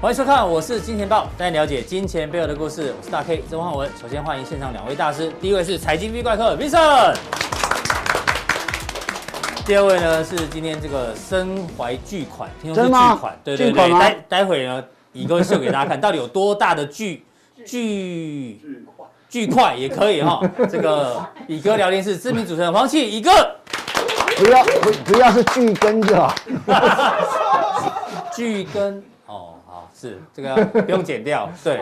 [0.00, 2.94] 欢迎收看，我是金钱豹，带你了解金钱背后的故事。
[2.98, 3.86] 我是大 K 曾焕文。
[4.00, 7.16] 首先欢迎现场两位大师，第一位是财经 V 怪客 Vincent，
[9.66, 14.82] 第二位呢是今天这个身怀巨款，听说是巨款，对对对，待待会呢，
[15.12, 17.22] 乙哥秀给大家看到底有多大的巨
[17.66, 18.58] 巨
[19.28, 20.40] 巨块也可以哈。
[20.66, 23.30] 这个乙哥聊天室知名主持人黄启乙哥，
[24.38, 26.34] 不要不不要是巨根就好，
[28.34, 29.04] 巨根。
[30.00, 31.80] 是这个不用剪掉，对，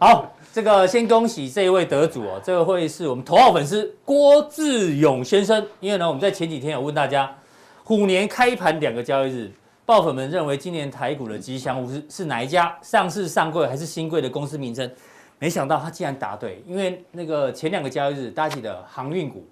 [0.00, 7.32] 好，这个先恭喜这一位得主哦，这个会是我们头号粉丝郭志勇先生，因为呢，我们在前几天有问大家，
[7.84, 9.52] 虎年开盘两个交易日，
[9.86, 12.76] 爆粉们认为今年台股的吉祥物是是哪一家？
[12.82, 14.90] 上市上柜还是新贵的公司名称？
[15.38, 19.46] 没想到他竟然答对，因为那个前两个交易日，大家记得航运股、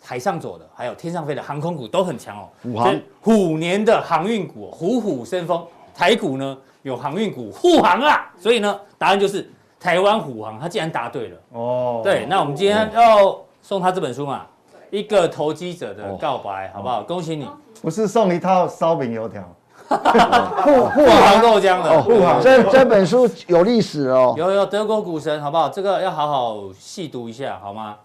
[0.00, 5.66] 海上走的，还有天上飞的航空股都很强哦，虎航虎年的航运股虎虎生风，
[6.00, 6.56] 台股呢？
[6.80, 9.46] 有航运股护航啊，所以呢，答案就是
[9.78, 10.58] 台湾虎航。
[10.58, 12.00] 他竟然答对了哦。
[12.02, 14.46] 对，那我们今天要送他这本书嘛，
[14.88, 17.02] 一个投机者的告白，好不好？
[17.02, 17.46] 恭喜你！
[17.82, 19.42] 不是送一套烧饼油条，
[19.90, 22.40] 护护航豆浆的护航。
[22.40, 25.68] 这这本书有历史哦，有有德国股神，好不好？
[25.68, 27.96] 这个要好好细读一下，好吗？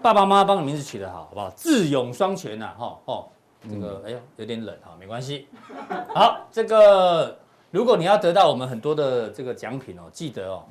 [0.00, 1.52] 爸爸妈妈帮你名字取得好，好不好？
[1.54, 3.26] 智勇双全呐，哈哦，
[3.70, 5.46] 这个哎呦有点冷哈，没关系。
[6.14, 7.38] 好，这个。
[7.70, 10.62] 如果你要得到我们很多的这个奖品哦，记得哦，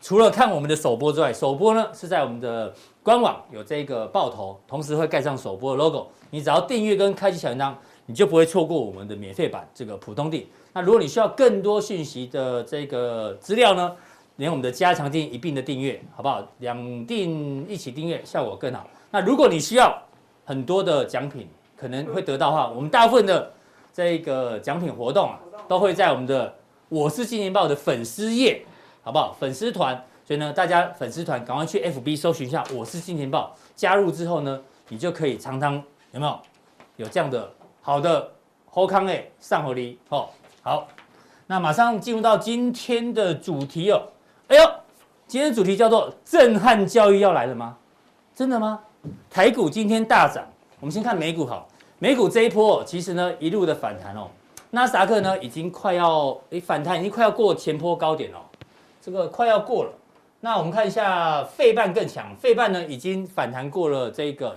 [0.00, 6.06] 除了看我们的首播之外，首播呢是在我们的官网有这个爆头，同时会盖上首播的 logo。
[6.30, 7.74] 你只要订阅跟开启小铃铛，
[8.06, 10.46] 你就不会错过我们的免费版这个普通订。
[10.72, 13.94] 那如果你需要更多讯息的这个资料呢，
[14.36, 16.42] 连我们的加强订一并的订阅，好不好？
[16.60, 18.88] 两订一起订阅效果更好。
[19.10, 20.02] 那如果你需要
[20.46, 23.52] 很多的奖品，可能会得到的话，我们大部分的
[23.92, 25.38] 这个奖品活动啊。
[25.68, 26.48] 都会在我们的
[26.88, 28.64] 《我是金钱爆》的粉丝页，
[29.02, 29.32] 好不好？
[29.32, 35.74] 粉丝团，所以呢，大家粉丝团赶快去 FB 搜寻一下《我是金钱爆》，加入之后呢，你就可以常常
[36.12, 36.38] 有没有
[36.98, 37.50] 有这样的
[37.82, 38.30] 好的
[38.70, 40.28] 好康诶上火力哦。
[40.62, 40.86] 好，
[41.48, 44.00] 那马上进入到今天的主题哦。
[44.46, 44.70] 哎呦，
[45.26, 47.76] 今天的主题叫做震撼教育要来了吗？
[48.36, 48.78] 真的吗？
[49.28, 50.46] 台股今天大涨，
[50.78, 51.66] 我们先看美股好，
[51.98, 54.28] 美股这一波其实呢一路的反弹哦。
[54.70, 58.38] 纳斯达克呢，已经快要诶反弹，已经快要过前波高点了，
[59.00, 59.92] 这个快要过了。
[60.40, 64.54] 那我们看一下费半更强，费半呢已经反弹过了这个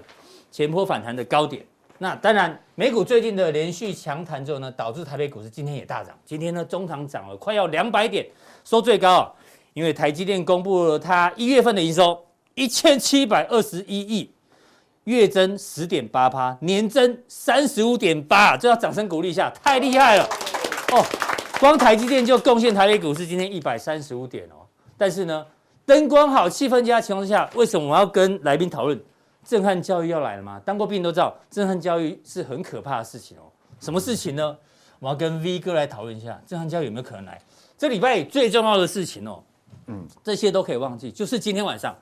[0.52, 1.66] 前波反弹的高点。
[2.00, 6.14] 那当然，美股最近的连续强弹之后呢，导致台北股市今天也大涨。
[6.26, 8.28] 今天呢，中场涨了快要两百点，
[8.66, 9.34] 收最高，
[9.74, 12.22] 因为台积电公布了它一月份的营收
[12.56, 14.30] 一千七百二十一亿。
[15.06, 20.24] 月增十点八趴，年增三十五点八，这要掌声鼓励一下，太厉害了
[20.92, 21.04] 哦！
[21.60, 24.66] 光台积电就贡献台北股市今天一百三十五点哦。
[24.98, 25.46] 但是呢，
[25.86, 29.02] 灯光好、气氛佳的情况之下，为什么我要跟来宾讨论
[29.44, 30.62] 震撼教育要来了吗？
[30.64, 33.52] 当过兵都知道，震撼教育是很可怕的事情哦。
[33.80, 34.56] 什么事情呢？
[35.00, 37.42] 我要跟 V 哥来讨论一下，震撼教育有没有可能来？
[37.78, 39.42] 这礼拜最重要的事情哦，
[39.88, 41.96] 嗯，这些都可以忘记，就是今天晚上。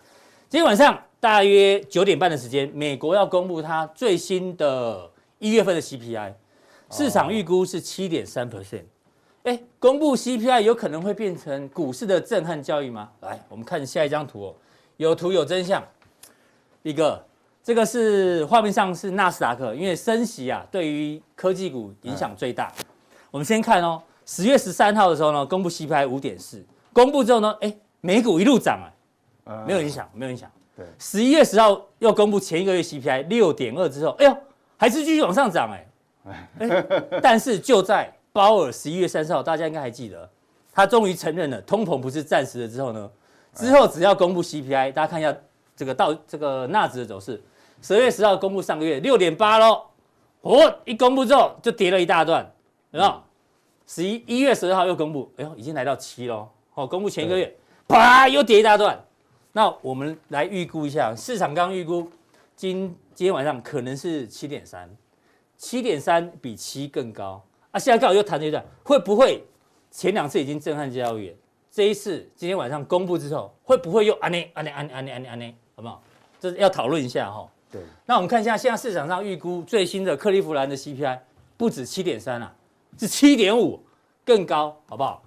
[0.50, 6.34] 今天晚上大约九点半的时间，美国要公布它最新的一月份的 CPI，
[6.92, 8.84] 市场预估是七点三 percent。
[9.44, 13.10] 哎，公布 CPI 有可能会变成股市的震撼教育吗？
[13.22, 14.56] 来，我们看下一张图哦，
[14.98, 15.84] 有图有真相。
[16.84, 17.26] 一个，
[17.64, 22.72] 这个是画面上是纳斯达克，因为升息啊，对于科技股影响最大。
[23.32, 26.64] 我们先看哦，十月十三号的时候呢，公布 CPI 五点四，
[26.94, 28.94] 公布之后呢，哎，美股一路涨啊。
[29.66, 30.52] 没有影响，没有影响。
[30.78, 34.38] 对，十一月十号又公布前一个月 CPI 六点二之后，哎呦，
[34.78, 37.20] 还是继续往上涨 哎。
[37.22, 40.30] 但是就在鲍尔十一月三十号，大家应该还记得，
[40.72, 43.10] 他终于承认了通膨不是暂时的之后呢，
[43.56, 45.36] 之后只要公布 CPI，大家看一下
[45.76, 47.42] 这个到这个纳指的走势，
[47.82, 49.82] 十二月十号公布上个月六点八喽，
[50.42, 52.50] 哦，一公布之后就跌了一大段，
[52.92, 53.22] 然后？
[53.90, 57.56] 十一一月十二号又公布，哎呦，已经来到七喽，哦，公布前一个月，
[57.88, 59.02] 啪，又跌一大段。
[59.58, 62.08] 那我们来预估一下，市场刚预估
[62.56, 64.88] 今今天晚上可能是七点三，
[65.58, 67.80] 七点三比七更高啊！
[67.80, 69.44] 现在刚好又谈了一段，会不会
[69.90, 71.36] 前两次已经震撼教育，
[71.72, 76.04] 这一次今天晚上公布之后，会不会又安内安内安内安内安内安内，好不好？
[76.40, 77.50] 这是要讨论一下哈。
[77.72, 77.82] 对。
[78.06, 81.18] 那我们看一下，现在市场上预估最新的克利夫兰的 CPI
[81.58, 82.54] 不止七点三啊，
[83.00, 83.84] 是七点五，
[84.24, 85.24] 更高，好不好？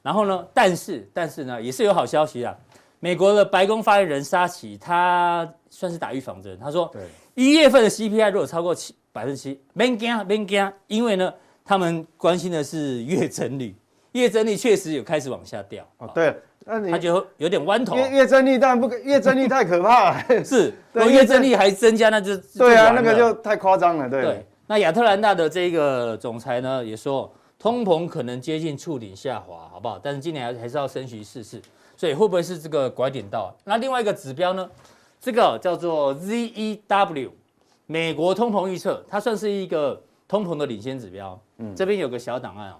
[0.00, 2.56] 然后呢，但是但是呢，也是有好消息啊。
[3.00, 6.58] 美国的白宫发言人沙奇，他算是打预防针。
[6.60, 6.92] 他说，
[7.34, 11.32] 一月份的 CPI 如果超过七百分之七，别惊别惊，因为呢，
[11.64, 13.74] 他们关心的是月增率，
[14.12, 15.86] 月增率确实有开始往下掉。
[15.98, 16.34] 哦，对，
[16.64, 17.96] 那你他就有点弯头。
[17.96, 20.24] 月月增率当然不，月增率太可怕了。
[20.44, 24.08] 是， 如果月增率还增加，那就对啊，那个就太夸张了。
[24.08, 24.22] 对。
[24.22, 29.98] 对那亚特兰大的这个总裁呢，也说通膨可能接近触顶下滑，好不好？
[29.98, 31.58] 但是今年还还是要升息试试，
[31.98, 33.52] 所以会不会是这个拐点到？
[33.64, 34.70] 那另外一个指标呢？
[35.20, 37.30] 这个叫做 ZEW，
[37.86, 41.38] 美国通膨预测，它算是一个通膨的领先指标。
[41.56, 42.76] 嗯，这边有个小档案哦，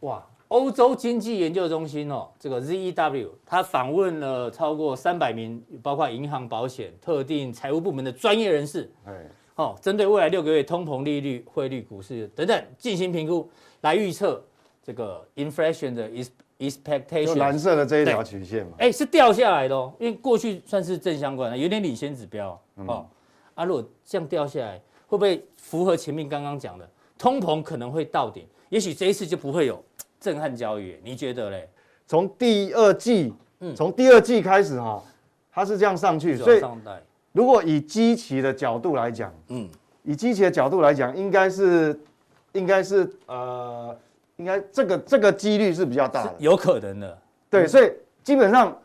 [0.00, 8.90] 哇，欧洲经济研究中心哦，这个 ZEW，它访问了超过三百名，包括银行、保险、特定财务部门的专业人士。
[9.04, 9.12] 哎。
[9.56, 13.50] 哦，针对未来六个月通膨、利率、汇率、股市等等进行评估，
[13.80, 14.40] 来预测
[14.84, 16.08] 这个 inflation 的
[16.58, 17.36] expectation。
[17.36, 23.06] 蓝色的这一条曲线嘛，哎，是掉下来的哦，因为过去算是正相关的，有点领先指标哦。
[23.54, 28.46] 啊，如果这样掉下来，会不会符合前面刚刚讲的通膨可能会到顶？
[28.68, 29.82] 也许这一次就不会有
[30.20, 31.68] 震撼交易，你觉得嘞？
[32.06, 35.02] 从第二季，嗯，从第二季开始哈，
[35.50, 36.62] 它是这样上去，所以。
[37.32, 39.68] 如果以基期的角度来讲，嗯，
[40.02, 41.98] 以基期的角度来讲，应该是，
[42.52, 43.96] 应该是，呃，
[44.38, 47.18] 应该这个这个几率是比较大的，有可能的。
[47.48, 47.92] 对，所以
[48.24, 48.76] 基本上，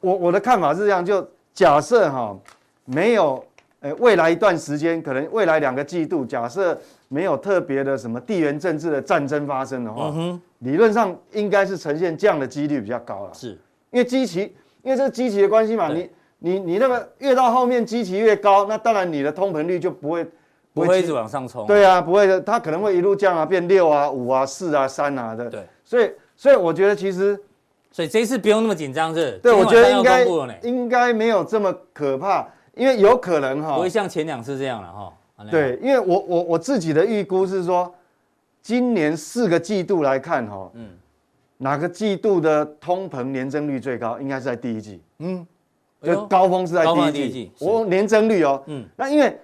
[0.00, 2.36] 我我的看法是这样，就假设哈，
[2.84, 3.44] 没有，
[3.80, 6.76] 呃，未来一段时间，可能未来两个季度，假设
[7.08, 10.12] 没有特别的什么地缘政治的战争发生的话，
[10.58, 13.34] 理论上应该是呈现这样的几率比较高了。
[13.34, 13.58] 是，
[13.90, 16.10] 因为基期，因为这是基期的关系嘛，你。
[16.40, 20.26] 你你那个越到后面基期越高，那当然你的通膨率就不会
[20.74, 21.66] 不会，一直往上冲。
[21.66, 25.48] 对啊，不会的，它可能会一路降啊，变六啊、五啊、四啊、三啊的。
[25.48, 27.40] 对，所以所以我觉得其实，
[27.92, 29.38] 所以这一次不用那么紧张，是？
[29.38, 30.24] 对，我觉得应该
[30.62, 32.44] 应该没有这么可怕，
[32.74, 35.12] 因为有可能哈，不会像前两次这样了哈。
[35.50, 37.94] 对，因为我我我自己的预估是说，
[38.60, 40.90] 今年四个季度来看哈，嗯，
[41.58, 44.18] 哪个季度的通膨年增率最高？
[44.18, 45.00] 应该是在第一季。
[45.20, 45.46] 嗯。
[46.02, 49.40] 就高峰是在第一季，我年增率哦，嗯，那因为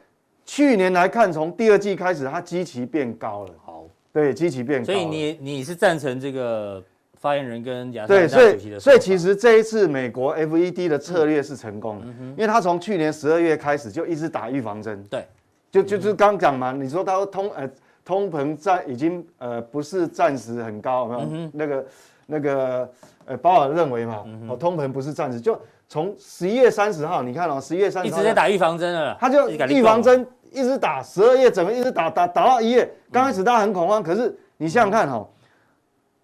[0.52, 3.50] 去年来看，从第二季开始，它基期变高了。
[3.64, 4.84] 好，对，基期变高。
[4.84, 6.82] 所以你你是赞成这个
[7.14, 15.00] 发言人跟亚对，所以所以其实这一次美国 FED 的策略是成功的，因为他从去年十二月开始就一直打预防针。
[15.04, 15.24] 对，
[15.70, 17.70] 就就是刚讲嘛，你说他通呃
[18.04, 21.50] 通膨在已经呃不是暂时很高，有没有？
[21.52, 21.86] 那个
[22.26, 22.90] 那个
[23.24, 25.56] 呃鲍尔认为嘛，哦通膨不是暂时就。
[25.92, 35.26] 从十一月三十号，你看哦，十一月三十号一直在打预防针了，他就预防针一直打，十二月整个一直打打打到一月，刚开始大家很恐慌，可是你想想看哈，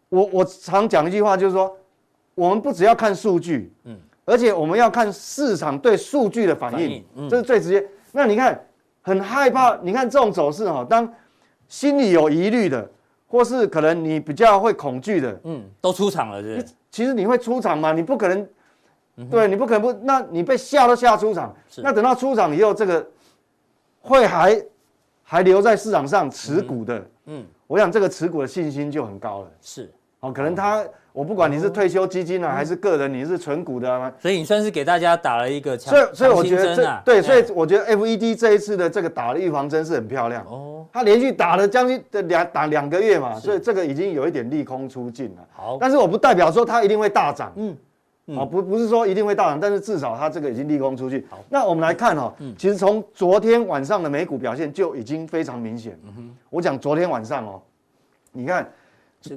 [0.09, 1.77] 我我常讲一句话就是说，
[2.35, 7.87] 我们不只要看数据，嗯，而且我们要看市场对数据的反应，这是最直接。
[8.13, 8.61] 那你看
[9.03, 11.13] 很害怕，你看这种走势哈，当
[11.69, 12.89] 心里有疑虑的，
[13.27, 16.75] 或是可能你比较会恐惧的，嗯，都出场了，是不是？
[16.91, 17.93] 其实你会出场吗？
[17.93, 18.47] 你不可能。
[19.31, 23.09] 对，你不可能不，那你被吓都吓出场，那等到出场以后，这个
[24.07, 24.63] 会还
[25.23, 29.49] 还留在市场上持股的，嗯，我想这个持股的信心就很高了。
[29.61, 40.45] 是，哦，可能他，我不管你是退休基金啊，还是个人，你是存股的啊，所以你算是给大家打了一个强，所以所以我觉得这对，所以我觉得 FED 这一次的这个打的预防针是很漂亮。
[40.45, 45.45] 哦，他连续打了将近的两打两个月嘛，所以这个已经有一点利空出尽了。
[45.53, 47.77] 好，但是我不代表说它一定会大涨，嗯。
[48.35, 51.25] 啊，不不是说一定会大涨，但是至少它这个已经利空出去。
[51.31, 55.99] 好，那我们来看哈，其实从昨天晚上的美股表现就已经非常明显。
[56.51, 57.63] 我讲昨天晚上哦，
[58.33, 58.69] 你看，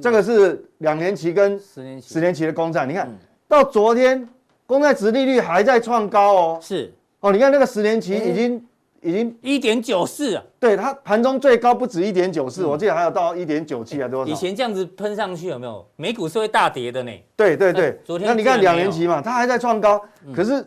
[0.01, 2.13] 这个是两年期跟十年期。
[2.13, 3.08] 十年期的公债，你看
[3.48, 4.27] 到昨天
[4.65, 6.60] 公债值利率还在创高哦。
[6.62, 6.93] 是。
[7.19, 8.65] 哦，你看那个十年期已经。
[9.01, 14.31] 已经一点九四啊，对，它盘中最高不止一点九四，我记得还有到一点九七啊，多少？
[14.31, 15.85] 以前这样子喷上去有没有？
[15.95, 17.11] 美股是会大跌的呢。
[17.35, 20.01] 对对对，昨天那你看两年期嘛，它还在创高，
[20.35, 20.65] 可是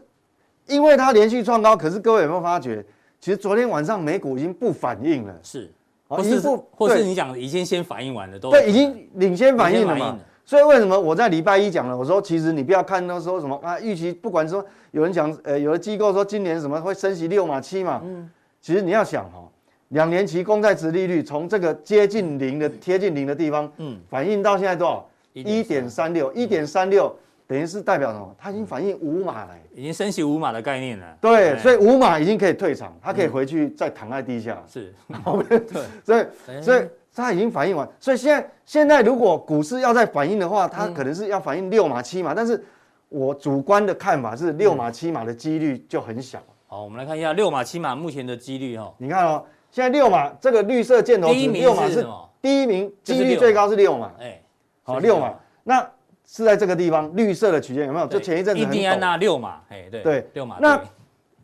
[0.67, 2.85] 因为它连续创高，可是各位有没有发觉，
[3.21, 5.71] 其实昨天晚上美股已经不反应了，是，
[6.09, 10.19] 或是或是你讲已经先反应完了都，对，已经领先反应了嘛。
[10.45, 11.97] 所以为什么我在礼拜一讲了？
[11.97, 18.29] 我说其实你不要看那时候什么啊，预期不管说有人讲，呃，有的机构说今年什么会升息六码七嘛，嗯，
[18.61, 19.49] 其实你要想哈，
[19.89, 25.09] 两年期公债值利率从这个接近零的贴近零的地方，嗯，反映到现在多少？
[25.33, 27.15] 一点三六，一点三六
[27.47, 28.35] 等于是代表什么？
[28.37, 31.17] 它已经反映五码了，已经升息五码的概念了。
[31.21, 34.63] 对，所以五码已经可以退场，它可以回去再躺在地下。
[34.69, 34.93] 是，
[35.71, 36.27] 对，所以
[36.61, 36.83] 所以。
[37.15, 42.63] 它已经反应完，所以现在现在如果股市要再反应的话，它可能是要反应六码七码，但是
[43.09, 46.41] 我主观的看法是六码七码的几率就很小。
[46.67, 48.93] 好，我们来看一下六码七码目前的几率哈。
[48.97, 52.07] 你看哦，现在六码这个绿色箭头，第一名六码是
[52.41, 54.11] 第一名，几率最高是六码。
[54.19, 54.43] 哎，
[54.83, 55.87] 好六码，那
[56.25, 58.07] 是在这个地方绿色的曲线有没有？
[58.07, 60.57] 就前一阵子印第安纳六码，哎对对六码。
[60.61, 60.81] 那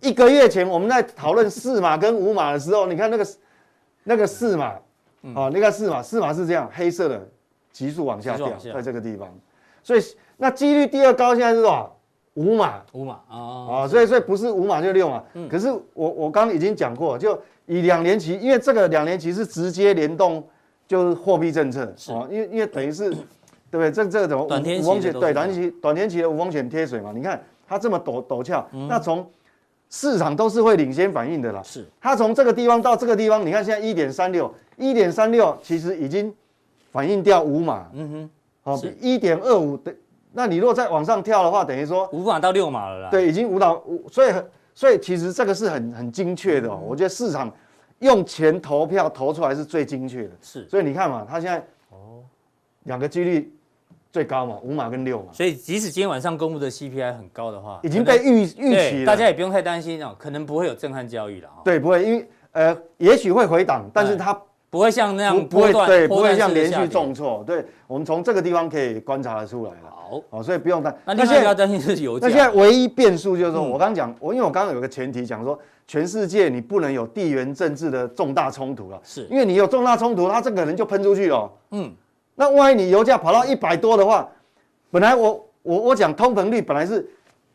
[0.00, 3.26] 一个月前我们在讨论四码跟五码的时候，你看那个
[4.04, 4.74] 那个四码，
[5.34, 7.28] 哦你看四码四码是这样黑色的
[7.72, 9.28] 急速往下掉，在这个地方，
[9.82, 10.00] 所以
[10.36, 11.94] 那几率第二高现在是多少？
[12.34, 15.20] 五码五码啊，所以所以不是五码就六码。
[15.34, 20.46] 嗯，可是我我刚刚已经讲过，就以两年期，因为这个两年期是直接联动，
[20.86, 23.18] 就是货币政策哦，因为因为等于是，对
[23.72, 23.90] 不对？
[23.90, 27.10] 这这个怎么短天期对短期短天期的无风险贴水嘛？
[27.12, 29.28] 你看它这么陡陡峭，那从
[29.90, 31.62] 市场都是会领先反应的啦。
[31.62, 36.34] 是，它从这个地方到这个地方，你看现在一点三六，一点三六其实已经
[36.92, 37.88] 反映掉五码。
[37.94, 38.30] 嗯
[38.64, 39.94] 哼，好，一点二五的。
[40.32, 43.10] 那你如果再往上跳的话，等于说五码到六码了啦。
[43.10, 44.32] 对，已经五到五，所以
[44.74, 46.78] 所以其实这个是很很精确的哦。
[46.86, 47.50] 我觉得市场
[48.00, 50.30] 用钱投票投出来是最精确的。
[50.42, 51.58] 是，所以你看嘛，它现在
[51.90, 52.22] 哦，
[52.84, 53.50] 两个几率
[54.10, 55.32] 最高嘛，五码跟六码。
[55.32, 61.48] 所以即使今天晚上公布的 CPI 很高的话，已经被预预期了，大家也不用太担心哦，可能不会有震撼交易了。
[61.64, 64.38] 对，不会，因为呃，也许会回档，但是它。
[64.70, 67.42] 不会像那样不会对，不会像连续重挫。
[67.46, 69.78] 对，我们从这个地方可以观察得出来了。
[69.90, 70.94] 好，好，所以不用担。
[71.06, 72.26] 那现在要担心是油价。
[72.26, 79.00] 那现在唯一变数就是说，我刚刚讲，我因为我刚刚有个前提讲说，全世界你不能有地缘政治的重大冲突了。
[79.02, 81.50] 是，因为你有重大冲突，它这个人就喷出去了。
[81.70, 81.90] 嗯，
[82.38, 84.28] 那万一你油价跑到一百多的话，
[84.92, 87.04] 本来我我我讲通膨率本来是，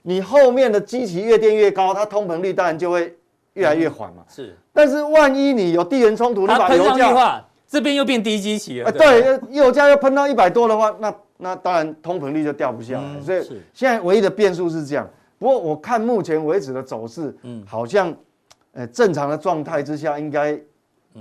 [0.01, 3.15] 你后面的基期越垫越高，它通膨率当然就会
[3.53, 4.23] 越来越缓嘛。
[4.27, 4.53] 是。
[4.73, 8.91] 但是万一你有地缘冲突，你把油价这边又变低基期了。
[8.91, 13.21] 对，油价又喷到一百多的话，那那当然通膨率就掉不下来。
[13.21, 13.41] 所以
[13.73, 15.09] 现在唯一的变数是这样。
[15.39, 18.13] 不过我看目前为止的走势，嗯，好像，
[18.73, 20.59] 呃，正常的状态之下应该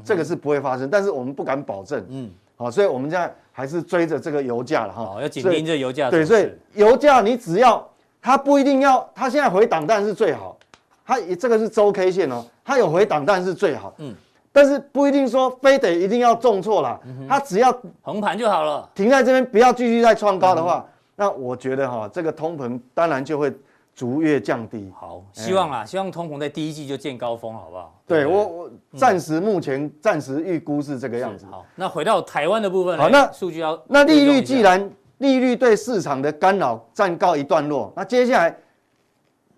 [0.05, 2.05] 这个是不会发生，但是我们不敢保证。
[2.09, 5.23] 嗯，好，所以我们现在还是追着这个油价了哈。
[5.23, 6.11] 要紧盯着油价。
[6.11, 7.89] 对，所以油价你只要
[8.21, 10.57] 它不一定要，它现在回档但是最好。
[11.05, 13.93] 它这个是周 K 线哦，它有回档，但是最好。
[13.99, 14.15] 嗯，
[14.53, 23.53] 但是不一定说非得一定要重挫啦，它只要横盘就好了，停在这边，不要继续再创高的话，那我觉得哈，这个通膨当然就会
[23.95, 24.93] 逐月降低。
[24.99, 28.01] 好，希望啦，希望通膨在第一季就见高峰，好不好？
[28.07, 31.47] 对我，我暂时目前暂时预估是这个样子。
[31.51, 38.57] 好，那回到台湾的部分，好，那数据要那利率既然利率对市场的干扰暂告一段落，那接下来。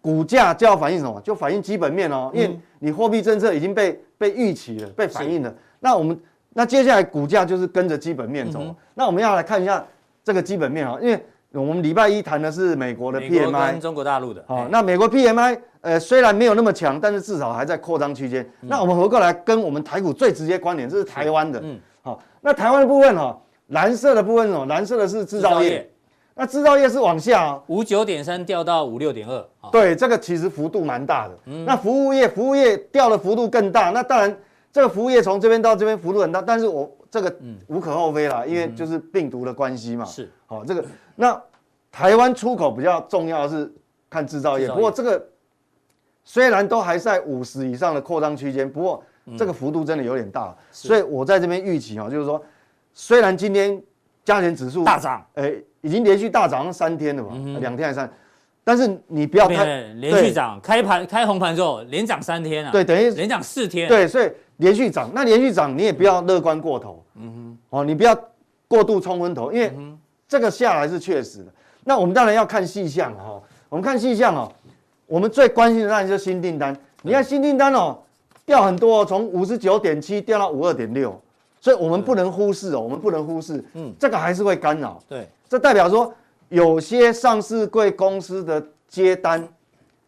[0.04, 1.18] 股价就要反映什么？
[1.22, 5.50] 就反映基本面哦，因为你货币政策已经被被预期了，被反映了。
[5.80, 8.60] 那我们那接下来股价就是跟着基本面走。
[8.92, 9.82] 那我们要来看一下
[10.22, 11.24] 这个基本面哦，因为
[11.60, 14.44] 我们礼拜一谈的是美国的 PMI，跟中国大陆的。
[14.46, 18.48] 好，那美国 PMI 呃虽然没有那么强，但是至少还在扩张区间。
[18.60, 21.60] 那我们回过来跟我们台股最直接关联，这是台湾的。
[21.62, 25.88] 嗯，好，那台湾的部分哈，蓝色的部分哦，蓝色的是制造业。
[26.36, 31.38] 那制造业是往下、哦，五九点三掉到五六点二，对，这个其实幅度蛮大的。
[31.46, 33.90] 嗯、那服务业，服务业掉的幅度更大。
[33.90, 34.36] 那当然，
[34.74, 37.34] 这个服务业从这边到这边幅度很大，但是我这个
[37.68, 40.04] 无可厚非啦，嗯、因为就是病毒的关系嘛。
[40.04, 41.40] 是，好，这个那
[41.92, 43.72] 台湾出口比较重要的是
[44.10, 45.24] 看制造业，不过这个
[46.24, 49.00] 虽然都还在五十以上的扩张区间，不过
[49.38, 52.44] 这个幅度真的有点大，嗯、所以我在这边预期啊，就是说，
[52.92, 53.80] 虽然今天
[54.24, 55.54] 加权指数大涨，哎。
[55.84, 58.10] 已经连续大涨三天了嘛，两天还是三，
[58.64, 68.16] 但是你不要看连续涨，开盘开红盘之后连涨三天啊，对，等于连涨四天，对，所以连续涨，那连续涨你也不要乐观过头，嗯哼，哦，你不要
[68.68, 69.72] 过度冲昏头，因为
[70.28, 71.52] 这个下来是确实的。
[71.84, 74.50] 那我们当然要看细项哈，我们看细项哦，
[75.06, 77.98] 我们最关心的当然就是新订单，你看新订单哦
[78.46, 81.20] 掉很多，哦从五十九点七掉到五二点六，
[81.60, 85.28] 所以我们不能忽视哦，我们不能忽视，嗯，这个还是会干扰，对。
[85.46, 86.12] 这代表说，
[86.48, 89.46] 有些上市柜公司的接单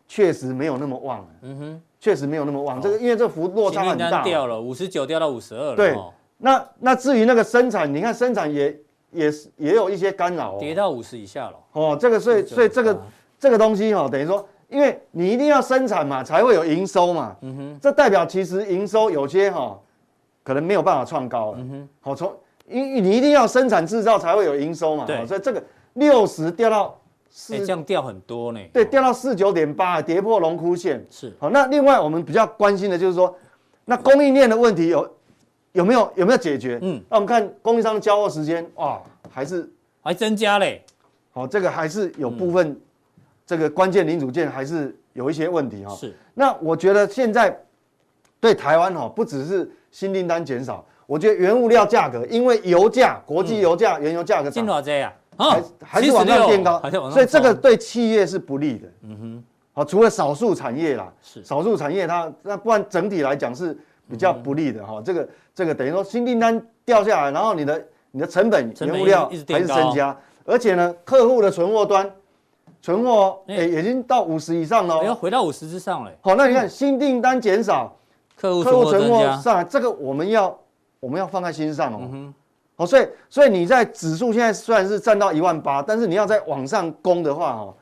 [0.08, 1.24] 确实没有那么旺。
[1.42, 2.80] 嗯哼，确实没有那么旺。
[2.80, 5.75] 这个因为这幅落差很大，掉了五十九，掉到五十二了。
[5.75, 5.96] 对，
[6.38, 8.78] 那那至于那个生产，你看生产也
[9.10, 11.56] 也是也有一些干扰，跌到五十以下了。
[11.72, 13.02] 哦，这个所以所以这个
[13.40, 17.34] 这个东西哈，等于说，因为你一定要生产嘛，才会有营收嘛。
[17.40, 19.76] 嗯哼，这代表其实营收有些哈，
[20.44, 21.58] 可能没有办法创高了。
[21.58, 22.32] 嗯哼，好从。
[22.68, 25.62] 因你一定要生产制造才会有营收嘛，对，所以这个
[25.94, 26.98] 六十掉到
[27.30, 28.61] 四，这样掉很多呢。
[28.73, 31.04] 对，掉到四九点八，跌破龙枯线。
[31.11, 33.37] 是，好，那另外我们比较关心的就是说，
[33.85, 35.16] 那供应链的问题有
[35.73, 36.78] 有没有有没有解决？
[36.83, 40.83] 嗯，那我们看供应商交货时间，哇，还是还增加嘞。
[41.33, 42.80] 好，这个还是有部分
[43.47, 45.95] 这个关键零组件还是有一些问题哈。
[45.95, 47.54] 是，那我觉得现在
[48.40, 50.85] 对台湾哈，不只是新订单减少。
[51.06, 55.12] 我觉得原物料价格，因为油价、国际油价、原油价格进多少这样？
[55.38, 58.88] 还还是往上垫高，所以这个对企业是不利的。
[59.02, 63.76] 嗯哼，好，除了少数产业啦，是少数产业它那不然整体来讲是
[64.09, 65.02] 比较不利的哈。
[65.05, 72.11] 这个这个等于说新订单掉下来，然后你的你的成本原物料还是增加，而且呢，客户的存货端
[72.81, 76.11] 存货诶已经到五十以上了，要回到五十之上了。
[76.21, 77.95] 好，那你看新订单减少，
[78.37, 80.59] 客户客户存货上来，这个我们要
[81.00, 82.33] 我们要放在心上哦。
[82.76, 87.75] 哦，所以所以你在指数现在虽然是站到一万八，但是你要再往上攻的话，哦，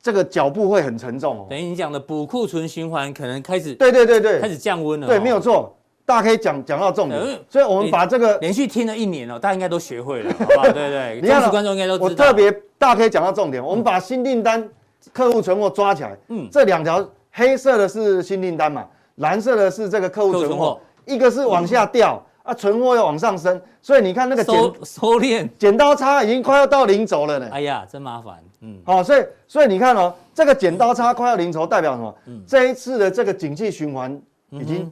[0.00, 1.46] 这个脚步会很沉重哦。
[1.50, 5.06] 等于你讲的补库存循环可能开始，对对对对，开始降温了。
[5.06, 7.20] 对，没有错，大家可以讲讲到重点。
[7.50, 10.62] 所以我们把这个连续听了一年了，大家应该都学会了，好不好？
[10.62, 12.02] 对对， 你看观众应该都。
[12.02, 14.66] 我特别大家可以讲到重点，我们把新订单、
[15.12, 16.16] 客户存货抓起来。
[16.28, 22.24] 嗯，这两条黑色的是新订单嘛，蓝色的是这个客户存货，一个是往下掉。
[22.46, 27.48] 啊，存货要往上升，所以你看那个收收敛剪刀差已经快要到零轴了呢。
[27.50, 28.36] 哎呀，真麻烦。
[28.60, 32.14] 嗯，好，所以所以你看哦，这个剪刀差快要零轴代表什么？
[32.26, 34.16] 嗯，这一次的这个景气循环
[34.50, 34.90] 已经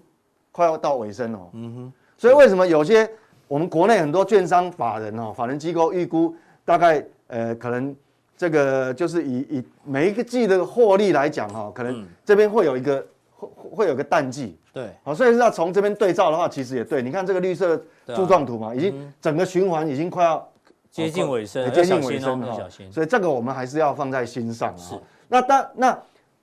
[0.51, 1.39] 快要到尾声了。
[1.53, 3.09] 嗯哼，所以为什么有些
[3.47, 6.35] 我们国内很多券商法人哦，法人机构预估
[6.65, 7.95] 大概呃可能
[8.37, 13.07] 这个就是以以每一个季的获利来讲哈，可能这边会有一个
[13.37, 14.59] 会会有个淡季。
[14.75, 17.01] 对，好，所以是要从这边对照的话，其实也对。
[17.01, 20.45] 你看这个绿色柱状图嘛，已经整个循环已经快要
[20.91, 22.69] 接近尾声，接近尾声了。
[22.91, 24.77] 所以这个我们还是要放在心上啊。
[24.77, 24.97] 是。
[25.29, 25.99] 那当那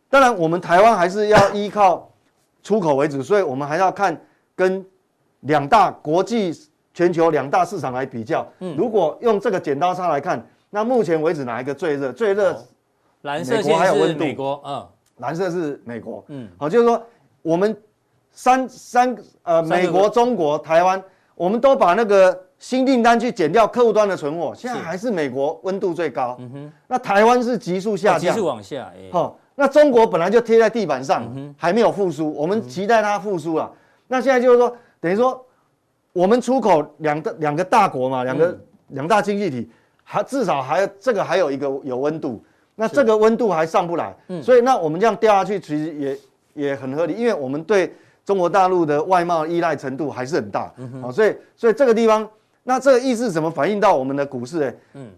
[0.10, 2.10] 当然，我们台湾还是要依靠
[2.64, 4.18] 出口为主，所以我们还要看
[4.56, 4.86] 跟
[5.42, 6.58] 两大国际
[6.94, 8.48] 全球两大市场来比较。
[8.60, 8.78] 嗯。
[8.78, 12.14] 如果用这个剪刀差来看，那目前为止哪一个最热？
[12.14, 12.58] 最热？
[13.24, 14.62] 蓝色线是美国。
[14.66, 14.88] 嗯。
[15.18, 16.24] 蓝色是美国。
[16.30, 16.48] 嗯。
[16.58, 17.06] 好，就是说
[17.42, 17.78] 我们。
[18.32, 21.02] 三三呃，美国、中国、台湾，
[21.36, 26.38] 我们都把那个新订单去减掉客户端的存货，现在还是美国温度最高。
[26.40, 28.92] 嗯哼，那台湾是急速下降，急速往下。
[29.12, 33.70] 好，那中国本来就贴在地板上，还没有复苏，我们期待它复苏了。
[34.08, 35.46] 那现在就是说，等于说
[36.14, 38.58] 我们出口两个两个大国嘛，两个
[38.90, 39.70] 两大经济体，
[40.04, 42.42] 还至少还这个还有一个有温度，
[42.76, 46.18] 那这个温度还上不来，所以那我们这样掉下去，其实也
[46.54, 47.94] 也很合理，因为我们对。
[48.32, 52.26] 中国大陆的外贸依赖程度还是很大，嗯哼，所以所以这个地方，
[52.64, 54.60] 那这个意思怎么反映到我们的股市？
[54.60, 54.74] 呢？
[54.94, 55.10] 嗯，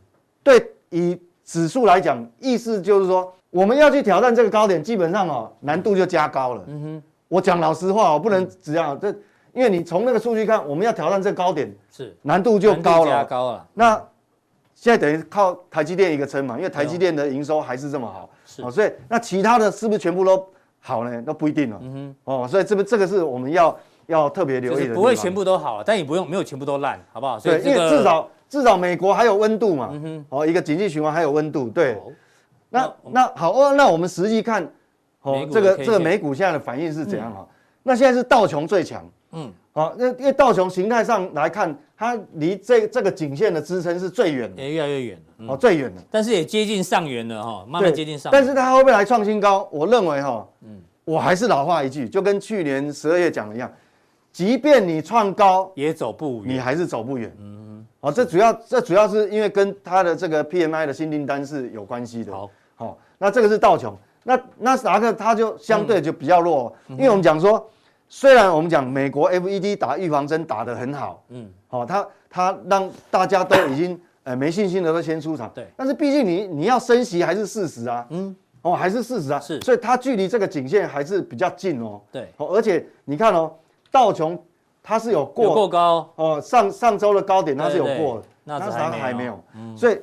[0.41, 6.63] 对，以指数来讲，意思就是说，我们要去挑战这个高点，基本上哦，难度就加高了。
[6.65, 9.09] 嗯哼，我讲老实话，我不能只要这，
[9.53, 12.17] 因为你从那个数据看，我们要挑战这个高点是。
[12.23, 13.67] 难度就高了，加高了。
[13.75, 13.93] 那
[14.73, 20.43] 现在等于靠台积电一个撑嘛，因为台积电的营收还是这么好，是，所以那其他的是不是全部都？
[20.85, 21.79] 好呢，那不一定了。
[21.81, 24.93] 嗯哼，哦，所以这个这个是我们要要特别留意的。
[24.93, 27.39] 不会全部都好，但也不用没有全部都烂，好不好？
[27.39, 29.89] 对，因为至少至少美国还有温度嘛。
[29.93, 31.69] 嗯哼，哦，一个经济循环还有温度。
[31.69, 31.97] 对，
[32.69, 34.69] 那那好哦，那我们实际看，
[35.21, 37.47] 哦，这个这个美股现在的反应是怎样哈？
[37.81, 39.05] 那现在是道琼最强。
[39.31, 45.53] 嗯，好，那因为道琼形态上来看，它离这这个颈线的支撑是最远的，也越来越远了。
[45.53, 48.31] 哦，最远的，但是也接近上缘了哈，慢慢接近上。
[48.31, 49.67] 但是它会不会来创新高？
[49.71, 50.47] 我认为哈。
[50.61, 53.69] 嗯，我还是老话一句，就跟去年十二月讲的一样，
[54.31, 57.35] 即便你创高，也走不远，你还是走不远。
[57.39, 62.31] 嗯，哦，这主要这主要是因为跟它的这个 PMI 的新订单是有关系的。
[62.31, 67.69] 好，好，那这个是道琼，那纳斯达克它就相对就比较弱，因为我们讲说，
[68.15, 78.35] 虽然我们讲美国 FED 打预防针打得很好，嗯，好，它它让大家都已经呃没信心的都先出场，对，但是毕竟你你要升息还是事实啊，嗯。
[78.61, 81.99] 哦，还是事实啊，是，所以它距离这个颈线还是比较近哦。
[82.11, 83.51] 对，哦，而且你看哦，
[83.91, 84.41] 道琼
[84.83, 86.07] 它是有过过高。
[86.15, 89.43] 哦，上上周的高点它是有过的，那它还没有。
[89.75, 89.99] 所以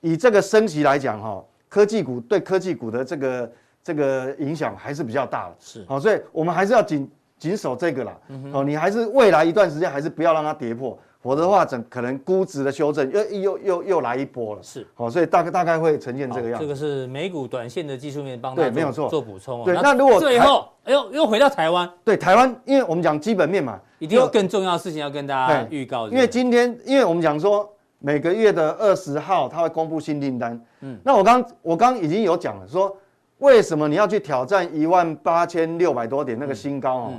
[0.00, 5.56] 以这个升息来讲哈，科技股对科技股的这个这个影响还是比较大的。
[5.58, 7.10] 是，好，所以我们还是要紧
[7.40, 8.16] 紧守这个啦。
[8.52, 10.96] 哦，你还是未来一段时间还是不要让它跌破。
[11.22, 14.62] 否则的话，整可能估值的修正又又又又来一波了。
[14.62, 16.64] 是，好，所以大概大概会呈现这个样子。
[16.64, 19.62] 这个是美股短线的技术面帮对，没有错，做补充。
[19.62, 21.86] 对，那如果最后，哎呦，又回到台湾。
[22.02, 26.08] 对，台湾，因为我们讲基本面嘛，一定有更重要的事情要跟大家预告。
[26.08, 30.58] 因为今天，因为我们讲说每个月的二十号，他会公布新订单。
[30.80, 32.96] 嗯，那我刚我刚已经有讲了，说
[33.40, 37.12] 为什么你要去挑战一万八千六百多点那个新高哦？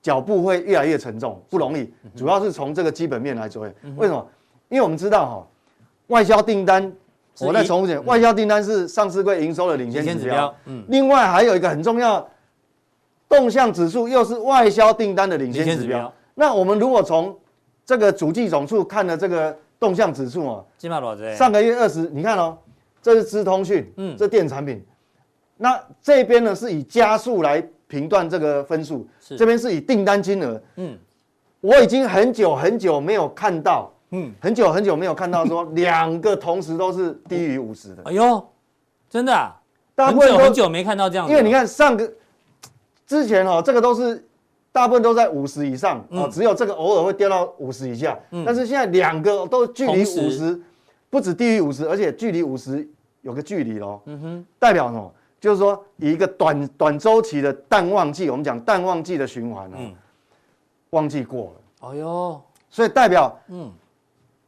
[0.00, 1.92] 脚步会越来越沉重，不容易。
[2.14, 3.68] 主要是从这个基本面来做。
[3.96, 4.26] 为什么？
[4.68, 5.46] 因为我们知道哈，
[6.06, 6.92] 外销订单，
[7.40, 10.54] 我再重复讲，外销订单是上市柜营收的领先指标。
[10.66, 10.84] 嗯。
[10.88, 12.26] 另外还有一个很重要，
[13.28, 16.10] 动向指数又是外销订单的领先指标。
[16.34, 17.36] 那我们如果从
[17.84, 20.64] 这个主计总处看的这个动向指数哦？
[21.36, 22.56] 上个月二十，你看哦，
[23.02, 24.82] 这是资通讯，嗯，这电子产品。
[25.58, 30.96] 那这边呢是以加速来评断这个分数，是这边是以订单金额，嗯，
[31.60, 38.02] 我已经很久很久没有看到，嗯，很久很久没有看到说 两个同时都是低于五十的。
[38.06, 38.42] 哎呦，
[39.10, 39.54] 真的啊，
[39.94, 42.10] 大部分很久没看到这样，因为你看上个
[43.06, 44.24] 之前哦，这个都是。
[44.70, 48.16] 大部分都在五十以上哦，只有这个偶尔会掉到五十以下。
[48.30, 50.60] 嗯但是现在两个都距离五十，
[51.10, 52.86] 不止低于五十，而且距离五十
[53.22, 54.00] 有个距离喽。
[54.04, 55.12] 嗯哼，代表什么？
[55.40, 59.76] 就是说以一个短短周期的淡旺季，我们讲淡旺季的循环哦，
[60.90, 61.88] 旺季过了。
[61.88, 63.70] 哎呦，所以代表嗯，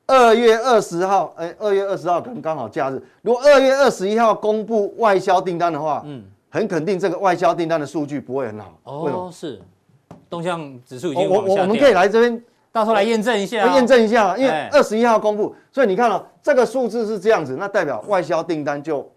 [0.06, 3.00] 二月二十号，哎，二月二十号可能刚好假日。
[3.22, 8.78] 如果二月二十一号公布外销订单的话，嗯，很肯定这个外销订单的数据不会很好。
[8.84, 9.60] 哦，是。
[10.28, 19.08] 动向指数已经我我们可以来这边，到时候来验证一下，验证一下，因为二十一号公布，所以你看了这个数字是这样子，那代表外销订单就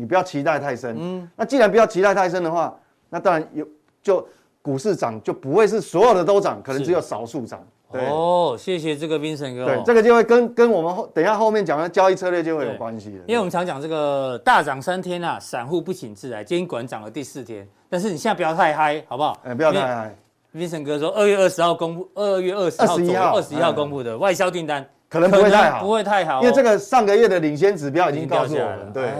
[0.00, 0.96] 你不要期待太深。
[0.98, 2.74] 嗯，那既然不要期待太深的话，
[3.10, 3.66] 那当然有
[4.02, 4.26] 就
[4.62, 7.62] 股市涨就不会是所有的都涨，可能只有少数涨。
[7.92, 9.66] 哦，谢谢这个 Vincent 哥。
[9.66, 13.24] 对，这个就会跟跟我们后等一下后面讲的交易策略就会有关系了。
[13.26, 19.38] 因为我们常讲这个大涨三天啊，散户不请自来，今天果然涨了第四天，但是你现在不要太嗨，好不好？
[19.44, 20.16] 哎，不要太嗨。
[20.54, 28.92] Vincent 哥说，二月二十号公布，二月二十号、二十一号、二十一号公布的外销订单可能不会太好，不会太好，因为这个上个月的领先指标已经告诉我们。
[28.92, 29.10] 对，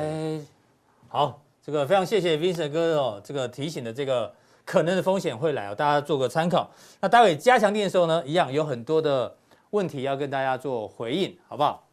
[1.12, 4.32] 好，这个非常谢谢 Vincent 哥哦，这个提醒的这个
[4.64, 6.70] 可能的风险会来哦，大家做个参考。
[7.00, 9.36] 那待会加强錠的时候呢，一样有很多的
[9.70, 11.84] 问题要跟大家做回应，好不好？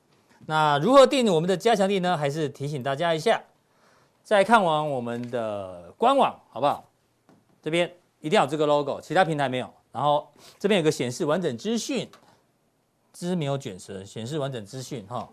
[0.45, 2.15] 那如何订我们的加强錠呢？
[2.15, 3.41] 还是提醒大家一下，
[4.23, 6.88] 再看完我们的官网，好不好？
[7.62, 7.91] 这边。
[8.19, 9.71] 一定要有这个 logo，其他平台没有。
[9.91, 10.27] 然后
[10.58, 12.10] 这边有个显示完整资讯，
[13.13, 15.30] 资没有卷舌，显示完整资讯哈。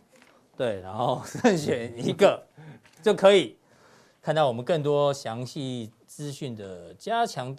[0.55, 2.41] 对，然后任选一个
[3.03, 3.57] 就可以
[4.25, 7.55] 看到我们更多详细资讯的加强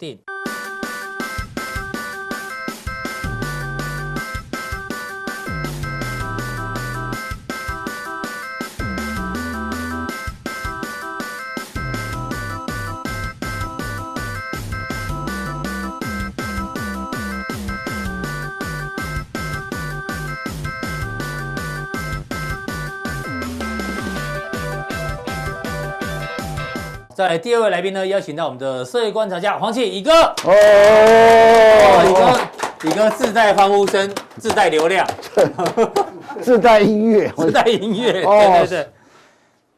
[27.16, 27.28] 錠。
[27.28, 30.12] 在第二位来宾呢，邀请到我们的社会观察家黄启乙哥。
[30.44, 35.06] 哦，乙哥，乙哥自带欢呼声，自带流量，
[36.42, 38.88] 自带音乐，自带音乐，对对对。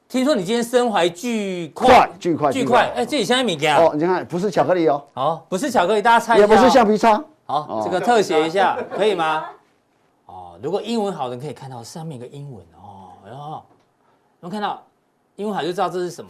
[0.09, 9.45] 听说你今天身怀巨块，巨块，巨块，哎，这里现在米给哦，你看，不是巧克力哦，好，不是巧克力，大家猜一下，也不是橡皮擦，好，这个特写一下，可以吗？
[10.27, 13.63] 哦，如果英文好的人可以看到上面有个英文哦，然后
[14.41, 14.83] 能看到？
[15.37, 16.29] 英文好就知道这是什么。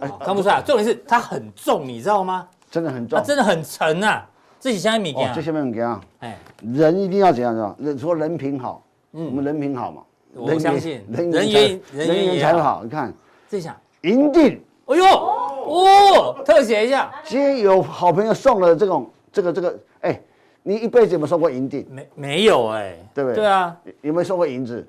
[0.00, 2.48] 哦、看不出来，重点是它很重，你知道吗？
[2.70, 4.26] 真的很重，它真的很沉啊！
[4.58, 6.36] 这几箱米给啊，这些米给啊，哎，
[6.72, 7.54] 人一定要怎样？
[7.54, 7.76] 知道？
[7.78, 10.02] 人说人品好，嗯，我们人品好嘛，
[10.34, 12.80] 我相信人缘人缘才好。
[12.82, 13.12] 你看
[13.48, 17.12] 这下银锭，哎呦，哦，特写一下。
[17.24, 20.20] 今天有好朋友送了这种这个这个，哎，
[20.62, 21.86] 你一辈子有没有收过银锭？
[21.88, 23.36] 没没有哎，对不对？
[23.36, 24.84] 对啊，有没有收过银子？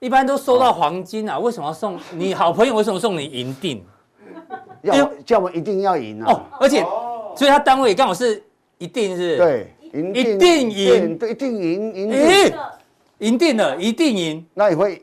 [0.00, 2.74] 一般都收到黄金啊，为什么要送你好朋友？
[2.74, 3.80] 为什么送你银錠？
[4.82, 6.32] 要叫我们一定要赢啊！
[6.32, 6.82] 哦，而且，
[7.36, 8.42] 所以他单位刚好是
[8.78, 12.54] 一定是，对，一定赢，对，一定赢，赢定，
[13.18, 14.46] 赢定了，一定赢。
[14.54, 15.02] 那也会，